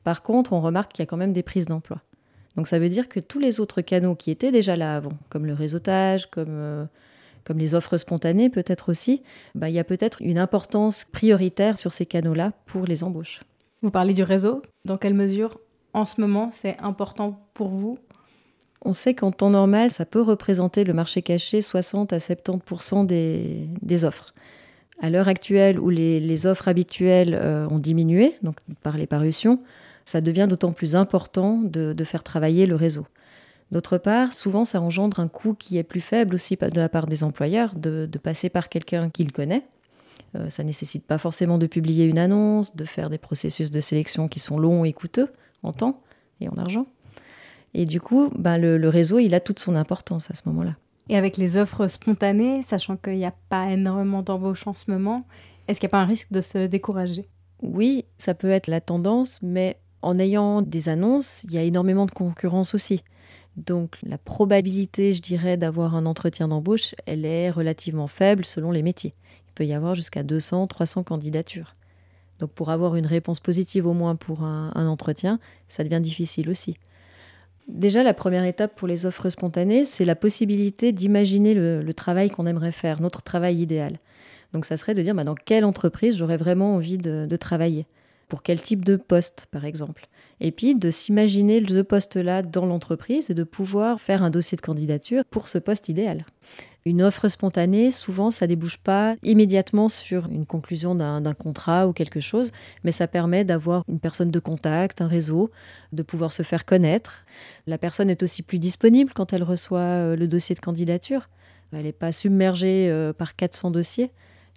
Par 0.05 0.23
contre, 0.23 0.53
on 0.53 0.61
remarque 0.61 0.93
qu'il 0.93 1.03
y 1.03 1.05
a 1.05 1.07
quand 1.07 1.17
même 1.17 1.33
des 1.33 1.43
prises 1.43 1.67
d'emploi. 1.67 2.01
Donc 2.57 2.67
ça 2.67 2.79
veut 2.79 2.89
dire 2.89 3.09
que 3.09 3.21
tous 3.21 3.39
les 3.39 3.61
autres 3.61 3.83
canaux 3.83 4.15
qui 4.15 4.31
étaient 4.31 4.51
déjà 4.51 4.77
là 4.77 4.97
avant, 4.97 5.13
comme 5.29 5.47
le 5.47 5.53
réseautage, 5.53 6.29
comme, 6.31 6.47
euh, 6.49 6.85
comme 7.45 7.59
les 7.59 7.75
offres 7.75 7.99
spontanées 7.99 8.51
peut-être 8.51 8.89
aussi, 8.89 9.23
bah, 9.55 9.69
il 9.69 9.75
y 9.75 9.79
a 9.79 9.85
peut-être 9.85 10.23
une 10.23 10.39
importance 10.39 11.05
prioritaire 11.05 11.79
sur 11.79 11.93
ces 11.93 12.07
canaux-là 12.07 12.53
pour 12.67 12.85
les 12.85 13.05
embauches. 13.05 13.43
Vous 13.83 13.91
parlez 13.91 14.15
du 14.15 14.25
réseau. 14.25 14.63
Dans 14.85 14.97
quelle 14.97 15.15
mesure, 15.15 15.61
en 15.93 16.05
ce 16.05 16.21
moment, 16.21 16.51
c'est 16.53 16.77
important 16.79 17.49
pour 17.55 17.69
vous 17.69 17.99
on 18.83 18.93
sait 18.93 19.15
qu'en 19.15 19.33
temps 19.33 19.51
normal, 19.51 19.91
ça 19.91 20.05
peut 20.05 20.23
représenter 20.23 20.85
le 20.85 20.93
marché 20.93 21.23
caché 21.23 21.61
60 21.61 22.13
à 22.13 22.19
70% 22.19 23.07
des, 23.07 24.05
offres. 24.05 24.35
À 25.01 25.11
l'heure 25.11 25.29
actuelle 25.29 25.79
où 25.79 25.91
les, 25.91 26.47
offres 26.47 26.69
habituelles 26.69 27.35
euh, 27.35 27.69
ont 27.69 27.79
diminué, 27.79 28.35
donc 28.43 28.57
par 28.83 28.97
les 28.97 29.07
parutions, 29.07 29.61
ça 30.05 30.21
devient 30.21 30.47
d'autant 30.49 30.73
plus 30.73 30.97
important 30.97 31.59
de, 31.59 32.05
faire 32.05 32.23
travailler 32.23 32.67
le 32.67 32.77
réseau. 32.77 33.07
D'autre 33.71 33.99
part, 33.99 34.33
souvent 34.33 34.65
ça 34.65 34.81
engendre 34.81 35.21
un 35.21 35.29
coût 35.29 35.55
qui 35.55 35.77
est 35.77 35.83
plus 35.83 36.01
faible 36.01 36.35
aussi 36.35 36.57
de 36.57 36.81
la 36.81 36.89
part 36.89 37.07
des 37.07 37.23
employeurs 37.23 37.75
de, 37.75 38.09
passer 38.23 38.49
par 38.49 38.69
quelqu'un 38.69 39.11
qu'ils 39.11 39.33
connaissent. 39.33 39.63
Euh, 40.37 40.51
ça 40.51 40.63
nécessite 40.63 41.07
pas 41.07 41.19
forcément 41.19 41.59
de 41.59 41.67
publier 41.67 42.05
une 42.05 42.19
annonce, 42.19 42.77
de 42.77 42.85
faire 42.85 43.11
des 43.11 43.19
processus 43.19 43.71
de 43.71 43.81
sélection 43.81 44.29
qui 44.29 44.41
sont 44.41 44.59
longs 44.59 44.85
et 44.85 44.93
coûteux 44.93 45.27
en 45.63 45.73
temps 45.73 46.03
et 46.41 46.49
en 46.49 46.57
argent. 46.57 46.87
Et 47.75 47.85
du 47.85 48.01
coup, 48.01 48.31
bah, 48.37 48.59
le, 48.59 48.89
réseau, 48.89 49.19
il 49.19 49.35
a 49.35 49.41
toute 49.41 49.59
son 49.59 49.77
importance 49.77 50.31
à 50.31 50.35
ce 50.35 50.43
moment-là. 50.47 50.77
Et 51.09 51.17
avec 51.17 51.37
les 51.37 51.57
offres 51.57 51.89
spontanées, 51.89 52.63
sachant 52.63 52.97
qu'il 52.97 53.17
n'y 53.17 53.27
a 53.27 53.35
pas 53.49 53.71
énormément 53.71 54.23
d'embauches 54.23 54.67
en 54.67 54.75
ce 54.75 54.91
moment, 54.91 55.25
est-ce 55.67 55.81
qu'il 55.81 55.87
n'y 55.87 55.91
a 55.91 55.97
pas 55.99 56.03
un 56.03 56.07
risque 56.07 56.33
de 56.33 56.41
se 56.41 56.67
décourager? 56.67 57.29
Oui, 57.63 58.05
ça 58.19 58.35
peut 58.35 58.51
être 58.51 58.69
la 58.69 58.81
tendance, 58.81 59.41
mais 59.43 59.79
en 60.03 60.19
ayant 60.19 60.63
des 60.63 60.89
annonces, 60.89 61.43
il 61.45 61.55
y 61.55 61.59
a 61.59 61.63
énormément 61.63 62.07
de 62.07 62.11
concurrence 62.11 62.75
aussi. 62.75 63.03
Donc 63.57 63.97
la 64.03 64.19
probabilité, 64.19 65.13
je 65.13 65.21
dirais, 65.21 65.57
d'avoir 65.57 65.97
un 65.97 66.07
entretien 66.07 66.49
d'embauche, 66.49 66.95
elle 67.07 67.25
est 67.25 67.51
relativement 67.51 68.07
faible 68.07 68.45
selon 68.45 68.71
les 68.71 68.83
métiers. 68.83 69.13
Il 69.49 69.53
peut 69.55 69.67
y 69.67 69.75
avoir 69.75 69.95
jusqu'à 69.95 70.23
200, 70.23 70.69
300 70.69 71.03
candidatures. 71.03 71.75
Donc 72.39 72.51
pour 72.53 72.71
avoir 72.71 72.95
une 72.95 73.07
réponse 73.07 73.41
positive 73.41 73.87
au 73.87 73.95
moins 73.95 74.15
pour 74.15 74.45
un 74.45 74.87
entretien, 74.87 75.41
ça 75.69 75.83
devient 75.83 76.01
difficile 76.01 76.49
aussi. 76.49 76.77
Déjà, 77.69 78.03
la 78.03 78.15
première 78.15 78.45
étape 78.45 78.75
pour 78.75 78.89
les 78.89 79.05
offres 79.05 79.29
spontanées, 79.29 79.85
c'est 79.85 80.07
la 80.07 80.17
possibilité 80.17 80.91
d'imaginer 80.91 81.53
le, 81.53 81.93
travail 81.93 82.31
qu'on 82.31 82.47
aimerait 82.47 82.73
faire, 82.73 83.01
notre 83.03 83.23
travail 83.23 83.61
idéal. 83.61 83.99
Donc 84.55 84.65
ça 84.65 84.79
serait 84.79 84.95
de 84.95 85.03
dire 85.03 85.15
bah, 85.15 85.25
dans 85.25 85.35
quelle 85.35 85.67
entreprise 85.67 86.17
j'aurais 86.17 86.39
vraiment 86.39 86.77
envie 86.77 86.97
de, 86.97 87.37
travailler, 87.37 87.87
pour 88.29 88.43
quel 88.43 88.61
type 88.63 88.87
de 88.87 88.97
poste 88.97 89.47
par 89.51 89.67
exemple? 89.67 90.09
Et 90.41 90.53
puis 90.53 90.75
de 90.75 90.91
s'imaginer 90.91 91.63
ce 91.67 91.81
poste-là 91.81 92.43
dans 92.43 92.67
l'entreprise 92.67 93.31
et 93.31 93.35
de 93.35 93.45
pouvoir 93.45 94.01
faire 94.01 94.23
un 94.23 94.31
dossier 94.31 94.57
de 94.57 94.63
candidature 94.63 95.25
pour 95.31 95.49
ce 95.49 95.59
poste 95.59 95.89
idéal. 95.89 96.25
Une 96.85 97.03
offre 97.03 97.29
spontanée, 97.29 97.91
souvent, 97.91 98.31
ça 98.31 98.47
débouche 98.47 98.79
pas 98.79 99.17
immédiatement 99.23 99.91
sur 99.91 100.27
une 100.31 100.47
conclusion 100.47 100.95
d'un 100.95 101.35
contrat 101.35 101.87
ou 101.87 101.93
quelque 101.93 102.21
chose, 102.21 102.51
mais 102.83 102.93
ça 102.93 103.07
permet 103.07 103.45
d'avoir 103.45 103.83
une 103.89 104.01
personne 104.01 104.31
de 104.31 104.39
contact, 104.39 105.03
un 105.03 105.07
réseau, 105.07 105.51
de 105.93 106.03
pouvoir 106.03 106.33
se 106.33 106.43
faire 106.43 106.65
connaître. 106.65 107.27
La 107.67 107.77
personne 107.77 108.09
est 108.09 108.23
aussi 108.23 108.43
plus 108.43 108.59
disponible 108.59 109.13
quand 109.15 109.35
elle 109.35 109.43
reçoit 109.43 109.81
euh, 109.81 110.17
le 110.17 110.29
dossier 110.29 110.55
de 110.55 110.61
candidature. 110.61 111.29
Elle 111.73 111.83
n'est 111.83 111.93
pas 111.93 112.13
submergée 112.13 112.89
euh, 112.89 113.13
par 113.13 113.37
400 113.37 113.71
dossiers 113.71 114.11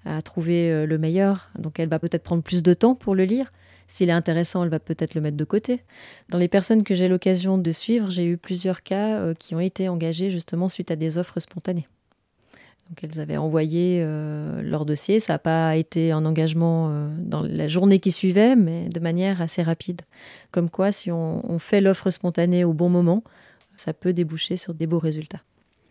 à 0.05 0.21
trouver 0.21 0.71
euh, 0.71 0.85
le 0.85 0.97
meilleur, 0.97 1.49
donc 1.59 1.79
elle 1.79 1.89
va 1.89 1.99
peut-être 1.99 2.23
prendre 2.23 2.43
plus 2.43 2.63
de 2.63 2.73
temps 2.73 2.95
pour 2.95 3.13
le 3.13 3.25
lire. 3.25 3.51
S'il 3.91 4.09
est 4.09 4.13
intéressant, 4.13 4.63
elle 4.63 4.69
va 4.69 4.79
peut-être 4.79 5.15
le 5.15 5.21
mettre 5.21 5.37
de 5.37 5.43
côté. 5.43 5.83
Dans 6.29 6.37
les 6.37 6.47
personnes 6.47 6.83
que 6.83 6.95
j'ai 6.95 7.09
l'occasion 7.09 7.57
de 7.57 7.71
suivre, 7.71 8.09
j'ai 8.09 8.25
eu 8.25 8.37
plusieurs 8.37 8.83
cas 8.83 9.33
qui 9.33 9.53
ont 9.53 9.59
été 9.59 9.89
engagés 9.89 10.31
justement 10.31 10.69
suite 10.69 10.91
à 10.91 10.95
des 10.95 11.17
offres 11.17 11.41
spontanées. 11.41 11.87
Donc 12.91 13.05
elles 13.05 13.21
avaient 13.21 13.37
envoyé 13.37 14.01
euh, 14.03 14.61
leur 14.61 14.85
dossier. 14.85 15.21
Ça 15.21 15.33
n'a 15.33 15.39
pas 15.39 15.77
été 15.77 16.11
un 16.11 16.25
engagement 16.25 16.89
euh, 16.89 17.07
dans 17.17 17.41
la 17.41 17.69
journée 17.69 18.01
qui 18.01 18.11
suivait, 18.11 18.57
mais 18.57 18.89
de 18.89 18.99
manière 18.99 19.41
assez 19.41 19.63
rapide. 19.63 20.01
Comme 20.51 20.69
quoi, 20.69 20.91
si 20.91 21.09
on, 21.09 21.57
fait 21.57 21.79
l'offre 21.79 22.09
spontanée 22.09 22.65
au 22.65 22.73
bon 22.73 22.89
moment, 22.89 23.23
ça 23.77 23.93
peut 23.93 24.11
déboucher 24.11 24.57
sur 24.57 24.73
des 24.73 24.87
beaux 24.87 24.99
résultats. 24.99 25.39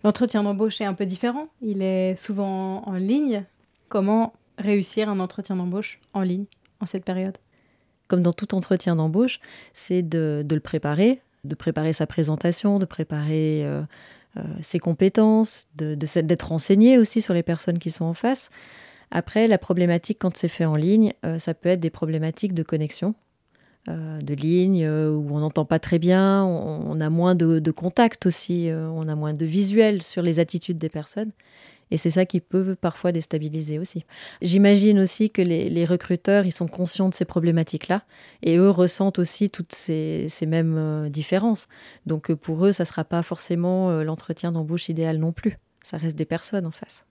L'entretien 0.05 0.43
d'embauche 0.43 0.83
est 0.83 0.85
un 0.85 0.93
peu 0.93 1.07
différent. 1.07 1.49
Il 1.63 1.81
est 1.81 2.17
souvent 2.17 2.83
en 2.87 2.93
ligne. 2.93 3.45
Comment 3.89 4.35
réussir 4.59 5.09
un 5.09 5.21
entretien 5.21 5.57
d'embauche 5.57 6.01
en 6.13 6.21
ligne 6.21 6.45
en 6.81 6.87
cette 6.87 7.07
période? 7.07 7.39
Comme 8.11 8.23
dans 8.23 8.33
tout 8.33 8.57
entretien 8.57 8.97
d'embauche, 8.97 9.39
c'est 9.73 10.03
de, 10.03 10.45
le 10.51 10.59
préparer, 10.59 11.23
de 11.45 11.55
préparer 11.55 11.93
sa 11.93 12.07
présentation, 12.07 12.79
de 12.79 12.85
préparer... 12.85 13.65
Euh, 13.65 13.83
euh, 14.37 14.43
ses 14.61 14.79
compétences, 14.79 15.67
d'être 15.75 16.49
renseigné 16.49 16.99
aussi 16.99 17.21
sur 17.21 17.35
les 17.35 17.43
personnes 17.43 17.81
qui 17.81 17.91
sont 17.91 18.05
en 18.05 18.15
face. 18.15 18.51
Après, 19.11 19.49
la 19.49 19.59
problématique 19.59 20.19
quand 20.21 20.37
c'est 20.37 20.47
fait 20.47 20.67
en 20.67 20.77
ligne, 20.77 21.13
ça 21.39 21.53
peut 21.53 21.69
être 21.69 21.81
des 21.81 21.91
problématiques 21.91 22.55
de 22.55 22.63
connexion, 22.63 23.17
de 23.89 24.35
ligne, 24.35 24.89
où 24.89 25.35
on 25.35 25.41
n'entend 25.41 25.65
pas 25.65 25.81
très 25.81 25.99
bien, 25.99 26.45
on, 26.45 27.01
a 27.01 27.11
moins 27.11 27.35
de 27.35 27.71
contact 27.73 28.25
aussi, 28.27 28.71
on 28.73 29.09
a 29.09 29.17
moins 29.17 29.33
de 29.33 29.45
visuel 29.45 30.01
sur 30.01 30.23
les 30.23 30.39
attitudes 30.39 30.79
des 30.79 30.91
personnes. 30.91 31.33
Et 31.91 31.97
c'est 31.97 32.11
ça 32.11 32.25
qui 32.25 32.41
peut 32.41 32.77
parfois 32.77 33.13
déstabiliser 33.13 33.79
aussi. 33.79 34.05
J'imagine 34.43 34.99
aussi 34.99 35.31
que 35.31 35.43
les, 35.43 35.85
recruteurs, 35.85 36.47
ils 36.47 36.53
sont 36.53 36.69
conscients 36.69 37.09
de 37.09 37.15
ces 37.15 37.25
problématiques-là 37.25 38.05
et 38.43 38.57
eux 38.57 38.71
ressentent 38.71 39.19
aussi 39.19 39.51
toutes 39.51 39.73
ces, 39.73 40.29
mêmes 40.47 40.77
euh, 40.77 41.09
différences. 41.09 41.69
Donc 42.07 42.31
euh, 42.31 42.37
pour 42.37 42.65
eux, 42.65 42.73
ça 42.73 42.85
ne 42.85 42.87
sera 42.87 43.05
pas 43.05 43.23
forcément 43.23 43.91
euh, 43.91 44.05
l'entretien 44.05 44.53
d'embauche 44.53 44.89
idéal 44.89 45.19
non 45.19 45.33
plus. 45.33 45.59
Ça 45.83 45.97
reste 45.97 46.17
des 46.17 46.25
personnes 46.25 46.67
en 46.67 46.71
face. 46.71 47.07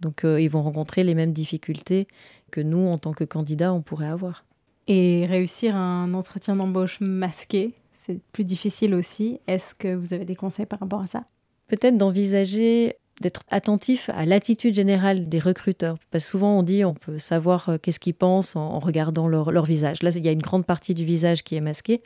Donc 0.00 0.22
ils 0.24 0.48
vont 0.48 0.62
rencontrer 0.62 1.04
les 1.04 1.14
mêmes 1.14 1.32
difficultés 1.32 2.08
que 2.50 2.62
nous, 2.62 2.86
en 2.88 2.96
tant 2.96 3.12
que 3.12 3.24
candidats, 3.24 3.74
on 3.74 3.82
pourrait 3.82 4.08
avoir. 4.08 4.46
Et 4.88 5.26
réussir 5.26 5.76
un 5.76 6.14
entretien 6.14 6.56
d'embauche 6.56 7.00
masqué, 7.00 7.74
c'est 7.92 8.18
plus 8.32 8.44
difficile 8.44 8.94
aussi. 8.94 9.40
Est-ce 9.46 9.74
que 9.74 9.94
vous 9.94 10.14
avez 10.14 10.24
des 10.24 10.36
conseils 10.36 10.64
par 10.64 10.80
rapport 10.80 11.00
à 11.00 11.06
ça? 11.06 11.24
Peut-être 11.68 11.98
d'envisager 11.98 12.96
d'être 13.20 13.42
attentif 13.50 14.10
à 14.14 14.24
l'attitude 14.24 14.74
générale 14.74 15.28
des 15.28 15.38
recruteurs. 15.38 15.96
Parce 16.10 16.24
que 16.24 16.30
souvent 16.30 16.58
on 16.58 16.62
dit 16.62 16.84
on 16.84 16.94
peut 16.94 17.18
savoir 17.18 17.68
euh, 17.68 17.78
qu'est-ce 17.78 18.00
qu'ils 18.00 18.14
pensent 18.14 18.56
en, 18.56 18.78
regardant 18.78 19.28
leur, 19.28 19.52
leur, 19.52 19.64
visage. 19.64 20.02
Là, 20.02 20.10
il 20.16 20.24
y 20.24 20.28
a 20.28 20.32
une 20.32 20.42
grande 20.42 20.64
partie 20.64 20.94
du 20.94 21.04
visage 21.04 21.42
qui 21.44 21.54
est 21.54 21.60
masquée. 21.60 22.02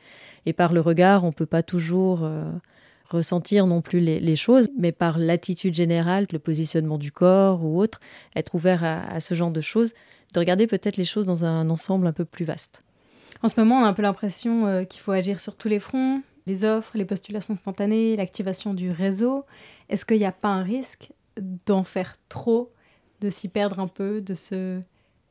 Et 0.47 0.52
par 0.52 0.73
le 0.73 0.80
regard, 0.80 1.25
on 1.25 1.28
ne 1.28 1.33
peut 1.33 1.47
pas 1.47 1.62
toujours 1.62 2.21
euh, 2.25 2.44
ressentir 3.09 3.66
non 3.66 3.80
plus 3.80 4.00
les, 4.00 4.37
choses. 4.37 4.68
Mais 4.78 4.92
par 4.92 5.18
l'attitude 5.18 5.75
générale, 5.75 6.26
le 6.33 6.38
positionnement 6.38 6.99
du 6.99 7.12
corps 7.12 7.64
ou 7.64 7.78
autre, 7.80 8.00
être 8.35 8.54
ouvert 8.54 8.83
à, 8.85 9.21
ce 9.21 9.35
genre 9.35 9.50
de 9.50 9.61
choses, 9.61 9.94
de 10.35 10.40
regarder 10.40 10.66
peut-être 10.66 10.97
les 10.97 11.04
choses 11.04 11.26
dans 11.26 11.44
un 11.44 11.71
ensemble 11.71 12.06
un 12.06 12.12
peu 12.12 12.25
plus 12.25 12.44
vaste. 12.44 12.83
En 13.42 13.49
ce 13.49 13.59
moment, 13.59 13.80
on 13.80 13.85
a 13.85 13.88
un 13.88 13.92
peu 13.92 14.02
l'impression 14.02 14.66
euh, 14.66 14.85
qu'il 14.85 15.00
faut 15.00 15.12
agir 15.12 15.38
sur 15.40 15.56
tous 15.56 15.68
les 15.68 15.78
fronts, 15.78 16.23
les 16.46 16.64
offres, 16.64 16.96
les 16.96 17.04
postulations 17.04 17.56
spontanées, 17.56 18.16
l'activation 18.16 18.74
du 18.74 18.90
réseau. 18.90 19.44
Est-ce 19.88 20.04
qu'il 20.04 20.18
n'y 20.18 20.24
a 20.24 20.32
pas 20.32 20.48
un 20.48 20.62
risque 20.62 21.10
d'en 21.66 21.84
faire 21.84 22.14
trop, 22.28 22.72
de 23.20 23.30
s'y 23.30 23.48
perdre 23.48 23.80
un 23.80 23.88
peu, 23.88 24.20
de 24.20 24.34
se 24.34 24.80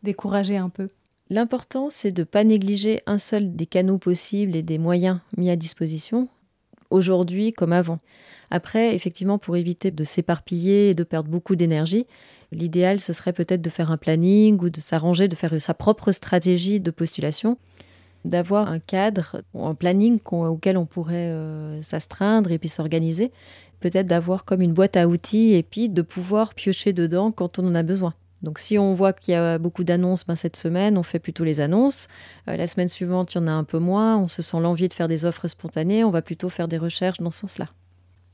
décourager 0.02 0.58
un 0.58 0.70
peu? 0.70 0.88
L'important, 1.30 1.90
c'est 1.90 2.12
de 2.12 2.22
ne 2.22 2.26
pas 2.26 2.44
négliger 2.44 3.02
un 3.06 3.18
seul 3.18 3.56
des 3.56 3.66
canaux 3.66 3.98
possibles 3.98 4.56
et 4.56 4.64
des 4.64 4.78
moyens 4.78 5.20
mis 5.38 5.50
à 5.50 5.56
disposition, 5.56 6.28
aujourd'hui 6.90 7.54
comme 7.54 7.74
avant. 7.74 8.00
Après, 8.52 8.94
effectivement, 8.94 9.40
pour 9.40 9.56
éviter 9.56 9.90
de 9.90 10.04
s'éparpiller 10.04 10.90
et 10.90 10.96
de 10.96 11.04
perdre 11.04 11.30
beaucoup 11.30 11.56
d'énergie, 11.56 12.06
l'idéal, 12.52 13.00
ce 13.00 13.14
serait 13.14 13.34
peut-être 13.34 13.62
de 13.62 13.70
faire 13.70 13.90
un 13.90 13.98
planning 13.98 14.60
ou 14.62 14.70
de 14.70 14.80
s'arranger, 14.80 15.28
de 15.28 15.36
faire 15.36 15.60
sa 15.60 15.74
propre 15.74 16.12
stratégie 16.12 16.80
de 16.80 16.92
postulation 16.92 17.58
d'avoir 18.26 18.70
un 18.70 18.80
cadre, 18.80 19.42
un 19.54 19.76
planning 19.76 20.20
auquel 20.32 20.78
on 20.78 20.86
pourrait 20.86 21.30
euh, 21.30 21.82
s'astreindre 21.82 22.52
et 22.52 22.58
puis 22.58 22.70
s'organiser. 22.70 23.32
Peut-être 23.80 24.08
d'avoir 24.08 24.46
comme 24.46 24.62
une 24.62 24.74
boîte 24.74 24.96
à 24.96 25.08
outils 25.08 25.54
et 25.54 25.64
puis 25.64 25.90
de 25.90 26.02
pouvoir 26.02 26.54
piocher 26.54 26.94
dedans 26.94 27.32
quand 27.32 27.60
on 27.60 27.68
en 27.68 27.76
a 27.76 27.84
besoin. 27.84 28.14
Donc 28.42 28.60
si 28.60 28.78
on 28.78 28.94
voit 28.94 29.14
qu'il 29.14 29.34
y 29.34 29.38
a 29.38 29.58
beaucoup 29.58 29.84
d'annonces 29.84 30.26
ben, 30.26 30.36
cette 30.36 30.58
semaine, 30.58 30.98
on 30.98 31.04
fait 31.04 31.20
plutôt 31.20 31.44
les 31.44 31.62
annonces. 31.62 32.08
Euh, 32.48 32.58
la 32.58 32.68
semaine 32.68 32.90
suivante, 32.90 33.34
il 33.34 33.38
y 33.38 33.42
en 33.42 33.48
a 33.48 33.52
un 33.52 33.64
peu 33.64 33.80
moins. 33.80 34.18
On 34.18 34.28
se 34.28 34.42
sent 34.42 34.60
l'envie 34.60 34.90
de 34.90 34.94
faire 34.94 35.08
des 35.08 35.26
offres 35.26 35.48
spontanées. 35.48 36.04
On 36.04 36.12
va 36.12 36.22
plutôt 36.22 36.50
faire 36.50 36.68
des 36.68 36.78
recherches 36.78 37.20
dans 37.20 37.32
ce 37.32 37.40
sens-là. 37.40 37.70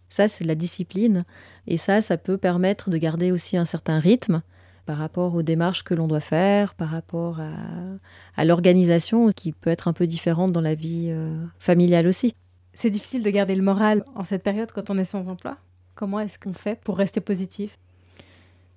Ça, 0.10 0.28
c'est 0.28 0.44
de 0.44 0.50
la 0.50 0.56
discipline. 0.56 1.26
Et 1.68 1.78
ça, 1.78 2.02
ça 2.02 2.18
peut 2.18 2.38
permettre 2.38 2.90
de 2.90 2.98
garder 2.98 3.32
aussi 3.32 3.56
un 3.58 3.66
certain 3.66 4.00
rythme 4.00 4.42
par 4.90 4.98
rapport 4.98 5.36
aux 5.36 5.44
démarches 5.44 5.84
que 5.84 5.94
l'on 5.94 6.08
doit 6.08 6.20
faire, 6.20 6.74
par 6.74 6.90
rapport 6.90 7.40
à, 7.40 8.44
l'organisation 8.44 9.32
qui 9.32 9.52
peut 9.52 9.70
être 9.70 9.88
un 9.88 9.94
peu 9.94 10.08
différente 10.08 10.52
dans 10.52 10.62
la 10.62 10.74
vie 10.74 11.10
euh, 11.12 11.46
familiale 11.60 12.08
aussi. 12.08 12.34
C'est 12.74 12.90
difficile 12.90 13.22
de 13.22 13.30
garder 13.30 13.54
le 13.54 13.62
moral 13.62 14.04
en 14.16 14.24
cette 14.24 14.42
période 14.42 14.72
quand 14.72 14.90
on 14.90 14.98
est 14.98 15.04
sans 15.04 15.30
emploi. 15.30 15.58
Comment 15.94 16.20
est-ce 16.22 16.40
qu'on 16.40 16.54
fait 16.54 16.80
pour 16.84 16.98
rester 16.98 17.22
positif? 17.22 17.78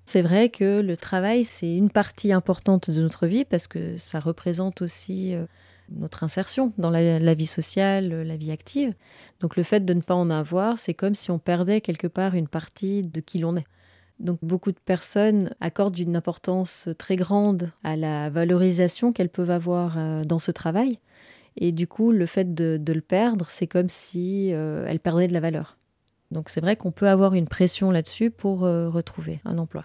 C'est 0.05 0.21
vrai 0.21 0.49
que 0.49 0.81
le 0.81 0.95
travail, 0.95 1.43
c'est 1.43 1.75
une 1.75 1.89
partie 1.89 2.31
importante 2.31 2.91
de 2.91 3.01
notre 3.01 3.25
vie 3.25 3.43
parce 3.43 3.65
que 3.65 3.97
ça 3.97 4.19
représente 4.19 4.83
aussi 4.83 5.33
euh, 5.33 5.47
notre 5.89 6.23
insertion 6.23 6.73
dans 6.77 6.91
la, 6.91 7.33
vie 7.33 7.47
sociale, 7.47 8.21
la 8.21 8.37
vie 8.37 8.51
active. 8.51 8.93
Donc 9.39 9.55
le 9.55 9.63
fait 9.63 9.83
de 9.83 9.95
ne 9.95 10.01
pas 10.01 10.13
en 10.13 10.29
avoir, 10.29 10.77
c'est 10.77 10.93
comme 10.93 11.15
si 11.15 11.31
on 11.31 11.39
perdait 11.39 11.81
quelque 11.81 12.05
part 12.05 12.35
une 12.35 12.47
partie 12.47 13.01
de 13.01 13.19
qui 13.19 13.39
l'on 13.39 13.57
est. 13.57 13.65
Donc 14.23 14.39
beaucoup 14.41 14.71
de 14.71 14.79
personnes 14.79 15.53
accordent 15.59 15.99
une 15.99 16.15
importance 16.15 16.87
très 16.97 17.17
grande 17.17 17.71
à 17.83 17.97
la 17.97 18.29
valorisation 18.29 19.11
qu'elles 19.11 19.29
peuvent 19.29 19.51
avoir 19.51 19.97
euh, 19.97 20.23
dans 20.23 20.39
ce 20.39 20.51
travail. 20.51 20.99
Et 21.57 21.73
du 21.73 21.87
coup, 21.87 22.11
le 22.11 22.25
fait 22.25 22.55
de, 22.55 22.79
le 22.87 23.01
perdre, 23.01 23.47
c'est 23.49 23.67
comme 23.67 23.89
si 23.89 24.53
euh, 24.53 24.87
elles 24.87 25.01
perdaient 25.01 25.27
de 25.27 25.33
la 25.33 25.41
valeur. 25.41 25.77
Donc 26.31 26.49
c'est 26.49 26.61
vrai 26.61 26.77
qu'on 26.77 26.91
peut 26.91 27.09
avoir 27.09 27.35
une 27.35 27.49
pression 27.49 27.91
là-dessus 27.91 28.31
pour 28.31 28.63
euh, 28.63 28.89
retrouver 28.89 29.41
un 29.43 29.57
emploi. 29.57 29.83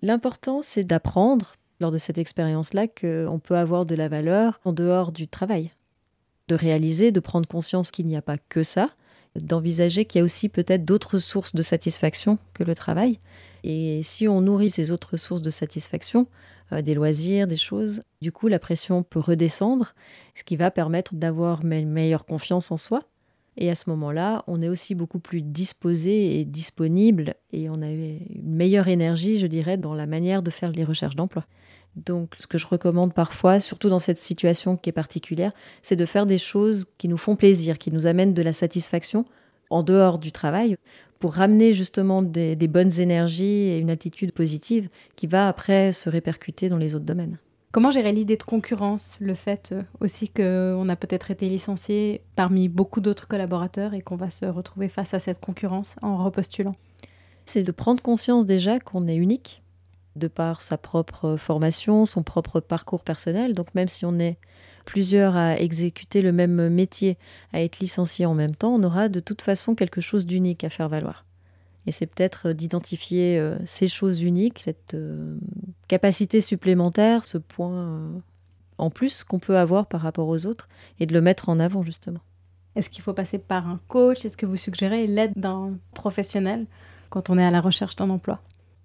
L'important, 0.00 0.62
c'est 0.62 0.84
d'apprendre 0.84 1.54
lors 1.80 1.90
de 1.90 1.98
cette 1.98 2.18
expérience-là 2.18 2.86
qu'on 2.86 3.40
peut 3.42 3.56
avoir 3.56 3.84
de 3.84 3.96
la 3.96 4.08
valeur 4.08 4.60
en 4.64 4.72
dehors 4.72 5.10
du 5.10 5.26
travail. 5.26 5.72
De 6.46 6.54
réaliser, 6.54 7.10
de 7.10 7.20
prendre 7.20 7.48
conscience 7.48 7.90
qu'il 7.90 8.06
n'y 8.06 8.16
a 8.16 8.22
pas 8.22 8.38
que 8.48 8.62
ça, 8.62 8.90
d'envisager 9.34 10.04
qu'il 10.04 10.20
y 10.20 10.22
a 10.22 10.24
aussi 10.24 10.48
peut-être 10.48 10.84
d'autres 10.84 11.18
sources 11.18 11.54
de 11.54 11.62
satisfaction 11.62 12.38
que 12.54 12.62
le 12.62 12.76
travail 12.76 13.18
et 13.64 14.02
si 14.02 14.28
on 14.28 14.40
nourrit 14.40 14.70
ces 14.70 14.90
autres 14.90 15.16
sources 15.16 15.42
de 15.42 15.50
satisfaction, 15.50 16.26
euh, 16.72 16.82
des 16.82 16.94
loisirs, 16.94 17.46
des 17.46 17.56
choses, 17.56 18.02
du 18.20 18.32
coup 18.32 18.48
la 18.48 18.58
pression 18.58 19.02
peut 19.02 19.20
redescendre, 19.20 19.94
ce 20.34 20.44
qui 20.44 20.56
va 20.56 20.70
permettre 20.70 21.14
d'avoir 21.14 21.64
une 21.64 21.90
meilleure 21.90 22.24
confiance 22.24 22.70
en 22.70 22.76
soi. 22.76 23.04
Et 23.58 23.70
à 23.70 23.74
ce 23.74 23.90
moment-là, 23.90 24.44
on 24.46 24.62
est 24.62 24.68
aussi 24.68 24.94
beaucoup 24.94 25.18
plus 25.18 25.42
disposé 25.42 26.40
et 26.40 26.44
disponible 26.46 27.34
et 27.52 27.68
on 27.68 27.82
a 27.82 27.90
une 27.90 28.20
meilleure 28.42 28.88
énergie, 28.88 29.38
je 29.38 29.46
dirais, 29.46 29.76
dans 29.76 29.94
la 29.94 30.06
manière 30.06 30.42
de 30.42 30.50
faire 30.50 30.72
les 30.72 30.84
recherches 30.84 31.16
d'emploi. 31.16 31.44
Donc, 31.94 32.32
ce 32.38 32.46
que 32.46 32.56
je 32.56 32.66
recommande 32.66 33.12
parfois, 33.12 33.60
surtout 33.60 33.90
dans 33.90 33.98
cette 33.98 34.16
situation 34.16 34.78
qui 34.78 34.88
est 34.88 34.94
particulière, 34.94 35.52
c'est 35.82 35.96
de 35.96 36.06
faire 36.06 36.24
des 36.24 36.38
choses 36.38 36.86
qui 36.96 37.08
nous 37.08 37.18
font 37.18 37.36
plaisir, 37.36 37.76
qui 37.76 37.92
nous 37.92 38.06
amènent 38.06 38.32
de 38.32 38.40
la 38.40 38.54
satisfaction 38.54 39.26
en 39.72 39.82
dehors 39.82 40.18
du 40.18 40.32
travail 40.32 40.76
pour 41.18 41.34
ramener 41.34 41.72
justement 41.72 42.20
des, 42.22 42.56
bonnes 42.66 43.00
énergies 43.00 43.44
et 43.44 43.78
une 43.78 43.90
attitude 43.90 44.32
positive 44.32 44.88
qui 45.16 45.26
va 45.26 45.48
après 45.48 45.92
se 45.92 46.08
répercuter 46.10 46.68
dans 46.68 46.78
les 46.78 46.94
autres 46.94 47.04
domaines. 47.04 47.38
Comment 47.70 47.90
gérer 47.90 48.12
l'idée 48.12 48.36
de 48.36 48.42
concurrence, 48.42 49.16
le 49.18 49.34
fait 49.34 49.70
euh, 49.72 49.82
aussi 50.00 50.28
qu'on 50.28 50.88
a 50.90 50.96
peut-être 50.96 51.30
été 51.30 51.48
licencié 51.48 52.20
parmi 52.36 52.68
beaucoup 52.68 53.00
d'autres 53.00 53.28
collaborateurs 53.28 53.94
et 53.94 54.02
qu'on 54.02 54.16
va 54.16 54.30
se 54.30 54.44
retrouver 54.44 54.88
face 54.88 55.14
à 55.14 55.20
cette 55.20 55.40
concurrence 55.40 55.94
en 56.02 56.22
repostulant? 56.22 56.74
C'est 57.46 57.62
de 57.62 57.72
prendre 57.72 58.02
conscience 58.02 58.44
déjà 58.44 58.78
qu'on 58.78 59.08
est 59.08 59.16
unique, 59.16 59.62
de 60.16 60.28
par 60.28 60.60
sa 60.60 60.76
propre 60.76 61.36
formation, 61.36 62.04
son 62.04 62.22
propre 62.22 62.60
parcours 62.60 63.04
personnel. 63.04 63.54
Donc 63.54 63.74
même 63.74 63.88
si 63.88 64.04
on 64.04 64.18
est 64.18 64.36
plusieurs 64.84 65.36
à 65.36 65.58
exécuter 65.58 66.22
le 66.22 66.32
même 66.32 66.68
métier, 66.68 67.18
à 67.52 67.62
être 67.62 67.80
licenciés 67.80 68.26
en 68.26 68.34
même 68.34 68.54
temps, 68.54 68.74
on 68.74 68.82
aura 68.82 69.08
de 69.08 69.20
toute 69.20 69.42
façon 69.42 69.74
quelque 69.74 70.00
chose 70.00 70.26
d'unique 70.26 70.64
à 70.64 70.70
faire 70.70 70.88
valoir. 70.88 71.24
Et 71.86 71.92
c'est 71.92 72.06
peut-être 72.06 72.52
d'identifier 72.52 73.38
euh, 73.38 73.58
ces 73.64 73.88
choses 73.88 74.22
uniques, 74.22 74.60
cette 74.60 74.94
euh, 74.94 75.36
capacité 75.88 76.40
supplémentaire, 76.40 77.24
ce 77.24 77.38
point 77.38 77.72
euh, 77.72 78.08
en 78.78 78.90
plus 78.90 79.24
qu'on 79.24 79.40
peut 79.40 79.58
avoir 79.58 79.86
par 79.86 80.00
rapport 80.00 80.28
aux 80.28 80.46
autres, 80.46 80.68
et 81.00 81.06
de 81.06 81.12
le 81.12 81.20
mettre 81.20 81.48
en 81.48 81.58
avant 81.58 81.82
justement. 81.82 82.20
Est-ce 82.76 82.88
qu'il 82.88 83.02
faut 83.02 83.12
passer 83.12 83.38
par 83.38 83.68
un 83.68 83.80
coach? 83.88 84.24
Est-ce 84.24 84.36
que 84.36 84.46
vous 84.46 84.56
suggérez 84.56 85.06
l'aide 85.06 85.32
d'un 85.36 85.74
professionnel 85.94 86.66
quand 87.10 87.28
on 87.28 87.36
est 87.36 87.44
à 87.44 87.50
la 87.50 87.60
recherche 87.60 87.96
d'un 87.96 88.10
emploi? 88.10 88.40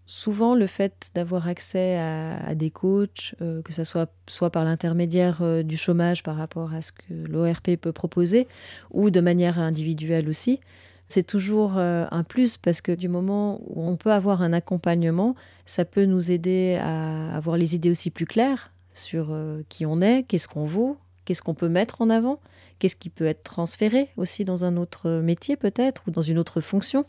Souvent 0.08 0.56
le 0.56 0.66
fait 0.68 1.12
d'avoir 1.14 1.48
accès 1.48 1.98
à, 1.98 2.56
des 2.56 2.72
coachs, 2.72 3.36
euh, 3.42 3.62
que 3.62 3.74
ce 3.74 3.84
soit 3.84 4.10
soit 4.28 4.50
par 4.50 4.64
l'intermédiaire 4.64 5.40
euh, 5.42 5.64
du 5.64 5.78
chômage 5.78 6.24
par 6.24 6.38
rapport 6.38 6.74
à 6.74 6.82
ce 6.82 6.94
que 6.94 7.14
l'ORP 7.30 7.76
peut 7.76 7.92
proposer, 7.92 8.48
ou 8.90 9.12
de 9.12 9.20
manière 9.20 9.60
individuelle 9.60 10.30
aussi, 10.30 10.62
c'est 11.10 11.28
toujours 11.28 11.78
euh, 11.78 12.06
un 12.10 12.24
plus 12.24 12.58
parce 12.58 12.80
que 12.80 12.94
du 12.94 13.10
moment 13.10 13.60
où 13.68 13.86
on 13.86 13.98
peut 13.98 14.12
avoir 14.12 14.42
un 14.42 14.54
accompagnement, 14.54 15.36
ça 15.66 15.84
peut 15.84 16.06
nous 16.06 16.32
aider 16.32 16.80
à 16.82 17.36
avoir 17.36 17.58
les 17.58 17.76
idées 17.76 17.92
aussi 17.92 18.10
plus 18.10 18.26
claires 18.26 18.72
sur 18.94 19.38
qui 19.70 19.86
on 19.86 20.02
est, 20.02 20.24
qu'est-ce 20.24 20.48
qu'on 20.48 20.66
vaut, 20.66 20.98
qu'est-ce 21.26 21.44
qu'on 21.44 21.54
peut 21.54 21.70
mettre 21.70 22.02
en 22.02 22.10
avant, 22.10 22.40
qu'est-ce 22.80 22.96
qui 22.96 23.10
peut 23.10 23.28
être 23.28 23.44
transféré 23.44 24.10
aussi 24.18 24.44
dans 24.44 24.66
un 24.66 24.76
autre 24.76 25.20
métier 25.20 25.56
peut-être 25.56 26.04
ou 26.08 26.12
dans 26.12 26.24
une 26.24 26.40
autre 26.40 26.62
fonction. 26.62 27.06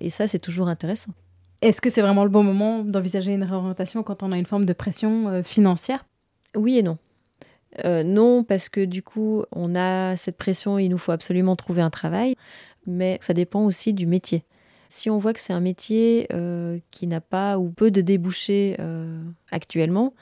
Et 0.00 0.10
ça, 0.10 0.26
c'est 0.26 0.40
toujours 0.40 0.66
intéressant. 0.66 1.12
Est-ce 1.62 1.80
que 1.80 1.90
c'est 1.90 2.02
vraiment 2.02 2.24
le 2.24 2.30
bon 2.30 2.42
moment 2.42 2.82
d'envisager 2.82 3.32
une 3.32 3.44
réorientation 3.44 4.02
quand 4.02 4.24
on 4.24 4.32
a 4.32 4.36
une 4.36 4.46
forme 4.46 4.66
de 4.66 4.72
pression 4.72 5.28
euh, 5.28 5.42
financière? 5.44 6.04
Oui 6.56 6.78
et 6.78 6.82
non. 6.82 6.98
Euh, 7.84 8.02
non, 8.02 8.42
parce 8.42 8.68
que 8.68 8.84
du 8.84 9.02
coup, 9.02 9.44
on 9.52 9.76
a 9.76 10.16
cette 10.16 10.36
pression, 10.36 10.76
il 10.78 10.88
nous 10.88 10.98
faut 10.98 11.12
absolument 11.12 11.54
trouver 11.54 11.80
un 11.80 11.88
travail, 11.88 12.34
mais 12.84 13.16
ça 13.22 13.32
dépend 13.32 13.64
aussi 13.64 13.94
du 13.94 14.06
métier. 14.06 14.44
Si 14.88 15.08
on 15.08 15.18
voit 15.18 15.32
que 15.32 15.40
c'est 15.40 15.52
un 15.52 15.60
métier 15.60 16.26
euh, 16.32 16.80
qui 16.90 17.06
n'a 17.06 17.20
pas 17.20 17.58
ou 17.58 17.70
peu 17.70 17.92
de 17.92 18.00
débouchés 18.02 18.76
actuellement, 19.52 20.12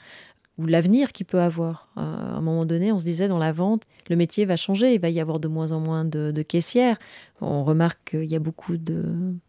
ou 0.57 0.65
l'avenir 0.65 1.11
qu'il 1.11 1.25
peut 1.25 1.39
avoir. 1.39 1.89
Euh, 1.97 2.01
à 2.01 2.37
un 2.37 2.41
moment 2.41 2.65
donné, 2.65 2.91
on 2.91 2.97
se 2.97 3.03
disait 3.03 3.27
dans 3.27 3.37
la 3.37 3.51
vente, 3.51 3.83
le 4.09 4.15
métier 4.15 4.45
va 4.45 4.55
changer, 4.55 4.93
il 4.93 4.99
va 4.99 5.09
y 5.09 5.19
avoir 5.19 5.39
de 5.39 5.47
moins 5.47 5.71
en 5.71 5.79
moins 5.79 6.05
de, 6.05 6.41
caissières. 6.41 6.97
On 7.39 7.63
remarque 7.63 8.11
qu'il 8.11 8.25
y 8.25 8.35
a 8.35 8.39
beaucoup 8.39 8.77
de, 8.77 9.01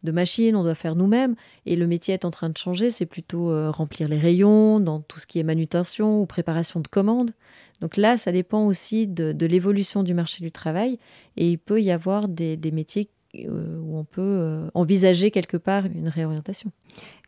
machines, 0.04 0.56
on 0.56 0.62
doit 0.62 0.75
faire 0.75 0.97
nous-mêmes, 0.97 1.35
et 1.66 1.76
le 1.76 1.87
métier 1.87 2.14
est 2.14 2.25
en 2.25 2.30
train 2.30 2.49
de 2.49 2.56
changer, 2.56 2.90
c'est 2.90 3.06
plutôt 3.06 3.71
remplir 3.71 4.09
les 4.09 4.18
rayons, 4.18 4.80
dans 4.80 5.00
tout 5.00 5.18
ce 5.18 5.26
qui 5.26 5.38
est 5.38 5.42
manutention 5.42 6.21
ou 6.23 6.26
préparation 6.26 6.80
de 6.80 6.88
commandes. 6.88 7.32
Donc 7.80 7.97
là, 7.97 8.16
ça 8.16 8.32
dépend 8.32 8.64
aussi 8.66 9.06
de, 9.06 9.47
l'évolution 9.47 10.02
du 10.02 10.14
marché 10.14 10.42
du 10.42 10.50
travail, 10.50 10.99
et 11.37 11.50
il 11.50 11.59
peut 11.59 11.82
y 11.82 11.90
avoir 11.90 12.28
des, 12.28 12.56
des 12.56 12.71
métiers 12.71 13.11
euh, 13.38 13.78
où 13.80 13.97
on 13.97 14.04
peut 14.04 14.21
euh, 14.21 14.68
envisager 14.75 15.30
quelque 15.30 15.56
part 15.56 15.87
une 15.87 16.09
réorientation. 16.09 16.71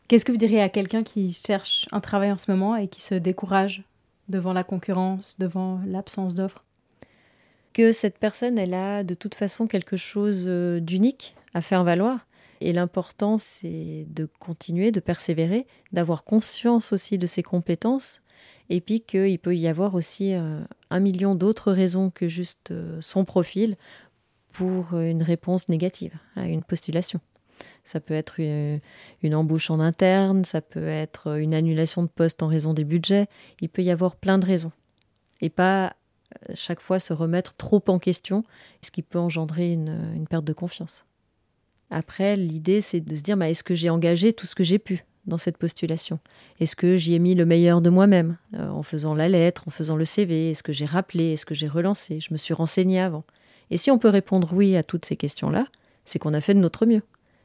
Qu'est-ce 0.07 0.27
que 0.27 0.33
vous 0.33 0.39
diriez 0.39 0.61
à 0.61 0.69
quelqu'un 0.69 1.03
qui 1.03 1.33
cherche 1.33 1.87
un 1.91 2.01
travail 2.01 2.31
en 2.31 2.37
ce 2.37 2.51
moment 2.51 2.77
et 2.77 2.89
qui 2.89 3.01
se 3.01 3.15
décourage 3.15 3.85
devant 4.29 4.53
la 4.53 4.63
concurrence, 4.63 5.37
devant 5.39 5.81
l'absence 5.87 6.35
d'offres? 6.35 6.65
Que 7.73 7.93
cette 7.93 8.19
personne, 8.19 8.59
elle 8.59 8.75
a 8.75 9.03
de 9.03 9.15
toute 9.15 9.35
façon 9.35 9.67
quelque 9.67 9.97
chose 9.97 10.45
euh, 10.47 10.79
d'unique 10.79 11.35
à 11.55 11.63
faire 11.63 11.85
valoir. 11.85 12.27
Et 12.61 12.73
l'important, 12.73 13.39
c'est 13.39 14.07
de 14.09 14.29
continuer, 14.39 14.93
de 14.93 15.01
persévérer, 15.01 15.67
d'avoir 15.93 16.23
conscience 16.23 16.93
aussi 16.93 17.19
de 17.19 17.27
ses 17.27 17.43
compétences, 17.43 18.23
et 18.71 18.81
puis 18.81 19.01
qu'il 19.01 19.39
peut 19.39 19.57
y 19.57 19.67
avoir 19.69 19.95
aussi 19.95 20.33
un 20.33 21.01
million 21.01 21.35
d'autres 21.35 21.73
raisons 21.73 22.11
que 22.11 22.29
juste 22.29 22.73
son 23.01 23.25
profil 23.25 23.77
pour 24.53 24.99
une 24.99 25.23
réponse 25.23 25.69
négative 25.69 26.15
à 26.37 26.47
une 26.47 26.63
postulation. 26.63 27.21
Ça 27.85 28.01
peut 28.01 28.15
être 28.15 28.41
une, 28.41 29.35
embauche 29.35 29.71
en 29.71 29.81
interne, 29.81 30.45
ça 30.45 30.61
peut 30.61 30.87
être 30.87 31.39
une 31.39 31.55
annulation 31.55 32.03
de 32.03 32.09
poste 32.09 32.43
en 32.43 32.47
raison 32.47 32.75
des 32.75 32.85
budgets. 32.85 33.27
Il 33.61 33.69
peut 33.69 33.83
y 33.83 33.91
avoir 33.91 34.17
plein 34.17 34.39
de 34.39 34.47
raisons. 34.47 34.73
Et 35.41 35.51
pas 35.51 35.97
euh, 36.49 36.53
chaque 36.55 36.81
fois 36.81 36.99
se 36.99 37.13
remettre 37.13 37.55
trop 37.55 37.83
en 37.89 37.99
question, 37.99 38.45
ce 38.83 38.91
qui 38.91 39.03
peut 39.03 39.19
engendrer 39.19 39.71
une, 39.73 40.27
perte 40.29 40.45
de 40.45 40.53
confiance. 40.53 41.05
Après, 41.91 42.37
l'idée, 42.37 42.81
c'est 42.81 43.01
de 43.01 43.15
se 43.15 43.21
dire 43.21 43.37
bah, 43.37 43.51
est-ce 43.51 43.63
que 43.63 43.75
j'ai 43.75 43.91
engagé 43.91 44.33
tout 44.33 44.47
ce 44.47 44.55
que 44.55 44.65
j'ai 44.65 44.79
pu 44.79 45.05
dans 45.27 45.39
cette 45.39 45.59
postulation? 45.59 46.19
Est-ce 46.61 46.77
que 46.77 46.97
j'y 46.97 47.15
ai 47.15 47.19
mis 47.19 47.35
le 47.35 47.45
meilleur 47.45 47.83
de 47.83 47.91
moi-même 47.91 48.39
euh, 48.55 48.69
en 48.71 48.83
faisant 48.83 49.15
la 49.15 49.29
lettre, 49.29 49.65
en 49.69 49.71
faisant 49.71 49.97
le 49.97 50.05
CV 50.05 50.51
Est-ce 50.51 50.63
que 50.63 50.73
j'ai 50.73 50.87
rappelé? 50.87 51.33
Est-ce 51.33 51.47
que 51.47 51.55
j'ai 51.55 51.69
relancé? 51.69 52.21
Je 52.21 52.33
me 52.33 52.39
suis 52.39 52.55
renseigné 52.55 53.01
avant 53.01 53.25
et 53.71 53.77
si 53.77 53.91
on 53.91 53.99
peut 53.99 54.09
répondre 54.09 54.51
oui 54.53 54.77
à 54.77 54.83
toutes 54.83 55.05
ces 55.05 55.17
questions-là, 55.17 55.67
c'est 56.05 56.19
qu'on 56.19 56.35
a 56.35 56.41
fait 56.41 56.55
de 56.55 56.61
notre 56.61 56.87
mieux. 56.87 57.03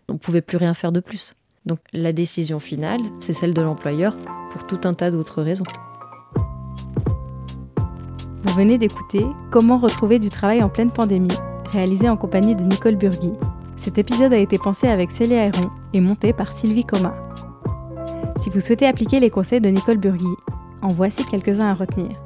On 0.10 0.14
ne 0.14 0.18
pouvait 0.18 0.42
plus 0.42 0.58
rien 0.58 0.74
faire 0.74 0.92
de 0.92 1.00
plus. 1.00 1.36
Donc 1.66 1.80
la 1.94 2.12
décision 2.14 2.60
finale, 2.60 3.00
c'est 3.20 3.34
celle 3.34 3.54
de 3.54 3.62
l'employeur 3.62 4.18
pour 4.52 4.66
tout 4.66 4.80
un 4.86 4.94
tas 4.94 5.12
d'autres 5.12 5.44
raisons. 5.44 5.66
Vous 8.44 8.56
venez 8.56 8.78
d'écouter 8.78 9.26
Comment 9.52 9.78
retrouver 9.78 10.18
du 10.18 10.30
travail 10.30 10.64
en 10.64 10.70
pleine 10.70 10.92
pandémie, 10.92 11.38
réalisé 11.72 12.10
en 12.10 12.18
compagnie 12.18 12.56
de 12.56 12.64
Nicole 12.64 12.96
Burgui. 12.96 13.34
Cet 13.78 13.98
épisode 13.98 14.34
a 14.34 14.38
été 14.38 14.58
pensé 14.58 14.88
avec 14.88 15.12
Célia 15.12 15.46
Héron 15.46 15.70
et 15.94 16.02
monté 16.02 16.34
par 16.34 16.58
Sylvie 16.58 16.86
Coma. 16.86 17.14
Si 18.40 18.50
vous 18.50 18.60
souhaitez 18.60 18.88
appliquer 18.88 19.20
les 19.20 19.30
conseils 19.30 19.62
de 19.62 19.70
Nicole 19.70 19.98
Burgui, 19.98 20.26
en 20.82 20.88
voici 20.88 21.24
quelques-uns 21.26 21.70
à 21.70 21.74
retenir. 21.74 22.18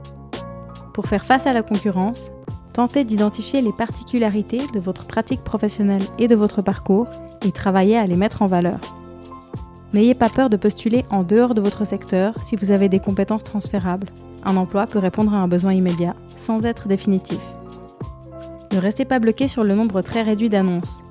Pour 0.94 1.08
faire 1.08 1.26
face 1.26 1.48
à 1.48 1.54
la 1.54 1.64
concurrence, 1.64 2.32
Tentez 2.74 3.04
d'identifier 3.04 3.62
les 3.62 3.72
particularités 3.72 4.66
de 4.74 4.80
votre 4.80 5.06
pratique 5.06 5.44
professionnelle 5.44 6.02
et 6.18 6.28
de 6.28 6.36
votre 6.36 6.64
parcours 6.64 7.08
et 7.46 7.52
travaillez 7.52 7.98
à 7.98 8.08
les 8.08 8.16
mettre 8.16 8.42
en 8.42 8.48
valeur. 8.48 8.80
N'ayez 9.94 10.16
pas 10.16 10.30
peur 10.30 10.50
de 10.50 10.58
postuler 10.58 11.06
en 11.12 11.22
dehors 11.22 11.54
de 11.54 11.62
votre 11.62 11.86
secteur 11.86 12.44
si 12.44 12.56
vous 12.56 12.72
avez 12.72 12.90
des 12.90 13.00
compétences 13.00 13.44
transférables. 13.44 14.10
Un 14.44 14.58
emploi 14.58 14.88
peut 14.88 14.98
répondre 14.98 15.36
à 15.36 15.38
un 15.38 15.48
besoin 15.48 15.74
immédiat, 15.74 16.16
sans 16.36 16.66
être 16.66 16.88
définitif. 16.88 17.40
Ne 18.72 18.80
restez 18.80 19.06
pas 19.06 19.20
bloqué 19.20 19.48
sur 19.48 19.64
le 19.64 19.76
nombre 19.76 20.02
très 20.02 20.24
réduit 20.24 20.50
d'annonces. 20.50 21.04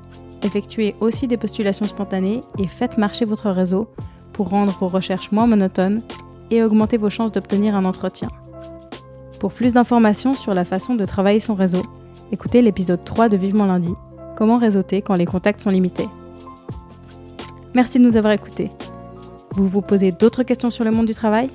Effectuez 0.42 0.96
aussi 0.98 1.28
des 1.28 1.36
postulations 1.36 1.86
spontanées 1.86 2.42
et 2.58 2.66
faites 2.66 2.98
marcher 2.98 3.24
votre 3.24 3.50
réseau 3.50 3.88
pour 4.32 4.48
rendre 4.48 4.72
vos 4.72 4.88
recherches 4.88 5.30
moins 5.30 5.46
monotones 5.46 6.02
et 6.50 6.64
augmenter 6.64 6.96
vos 6.96 7.08
chances 7.08 7.30
d'obtenir 7.30 7.76
un 7.76 7.84
entretien. 7.84 8.28
Pour 9.42 9.52
plus 9.52 9.72
d'informations 9.72 10.34
sur 10.34 10.54
la 10.54 10.64
façon 10.64 10.94
de 10.94 11.04
travailler 11.04 11.40
son 11.40 11.56
réseau, 11.56 11.82
écoutez 12.30 12.62
l'épisode 12.62 13.02
3 13.02 13.28
de 13.28 13.36
Vivement 13.36 13.66
lundi, 13.66 13.92
Comment 14.36 14.56
réseauter 14.56 15.02
quand 15.02 15.16
les 15.16 15.24
contacts 15.24 15.62
sont 15.62 15.70
limités. 15.70 16.08
Merci 17.74 17.98
de 17.98 18.04
nous 18.04 18.16
avoir 18.16 18.32
écoutés. 18.32 18.70
Vous 19.50 19.66
vous 19.66 19.82
posez 19.82 20.12
d'autres 20.12 20.44
questions 20.44 20.70
sur 20.70 20.84
le 20.84 20.92
monde 20.92 21.06
du 21.06 21.14
travail? 21.14 21.50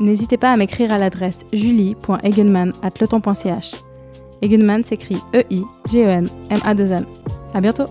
N'hésitez 0.00 0.38
pas 0.38 0.52
à 0.52 0.56
m'écrire 0.56 0.90
à 0.90 0.96
l'adresse 0.96 1.44
julie.egenman.letemps.ch. 1.52 3.74
Egenman 4.40 4.84
s'écrit 4.84 5.18
E-I-G-E-N-M-A-2-N. 5.34 7.04
À 7.52 7.60
bientôt 7.60 7.88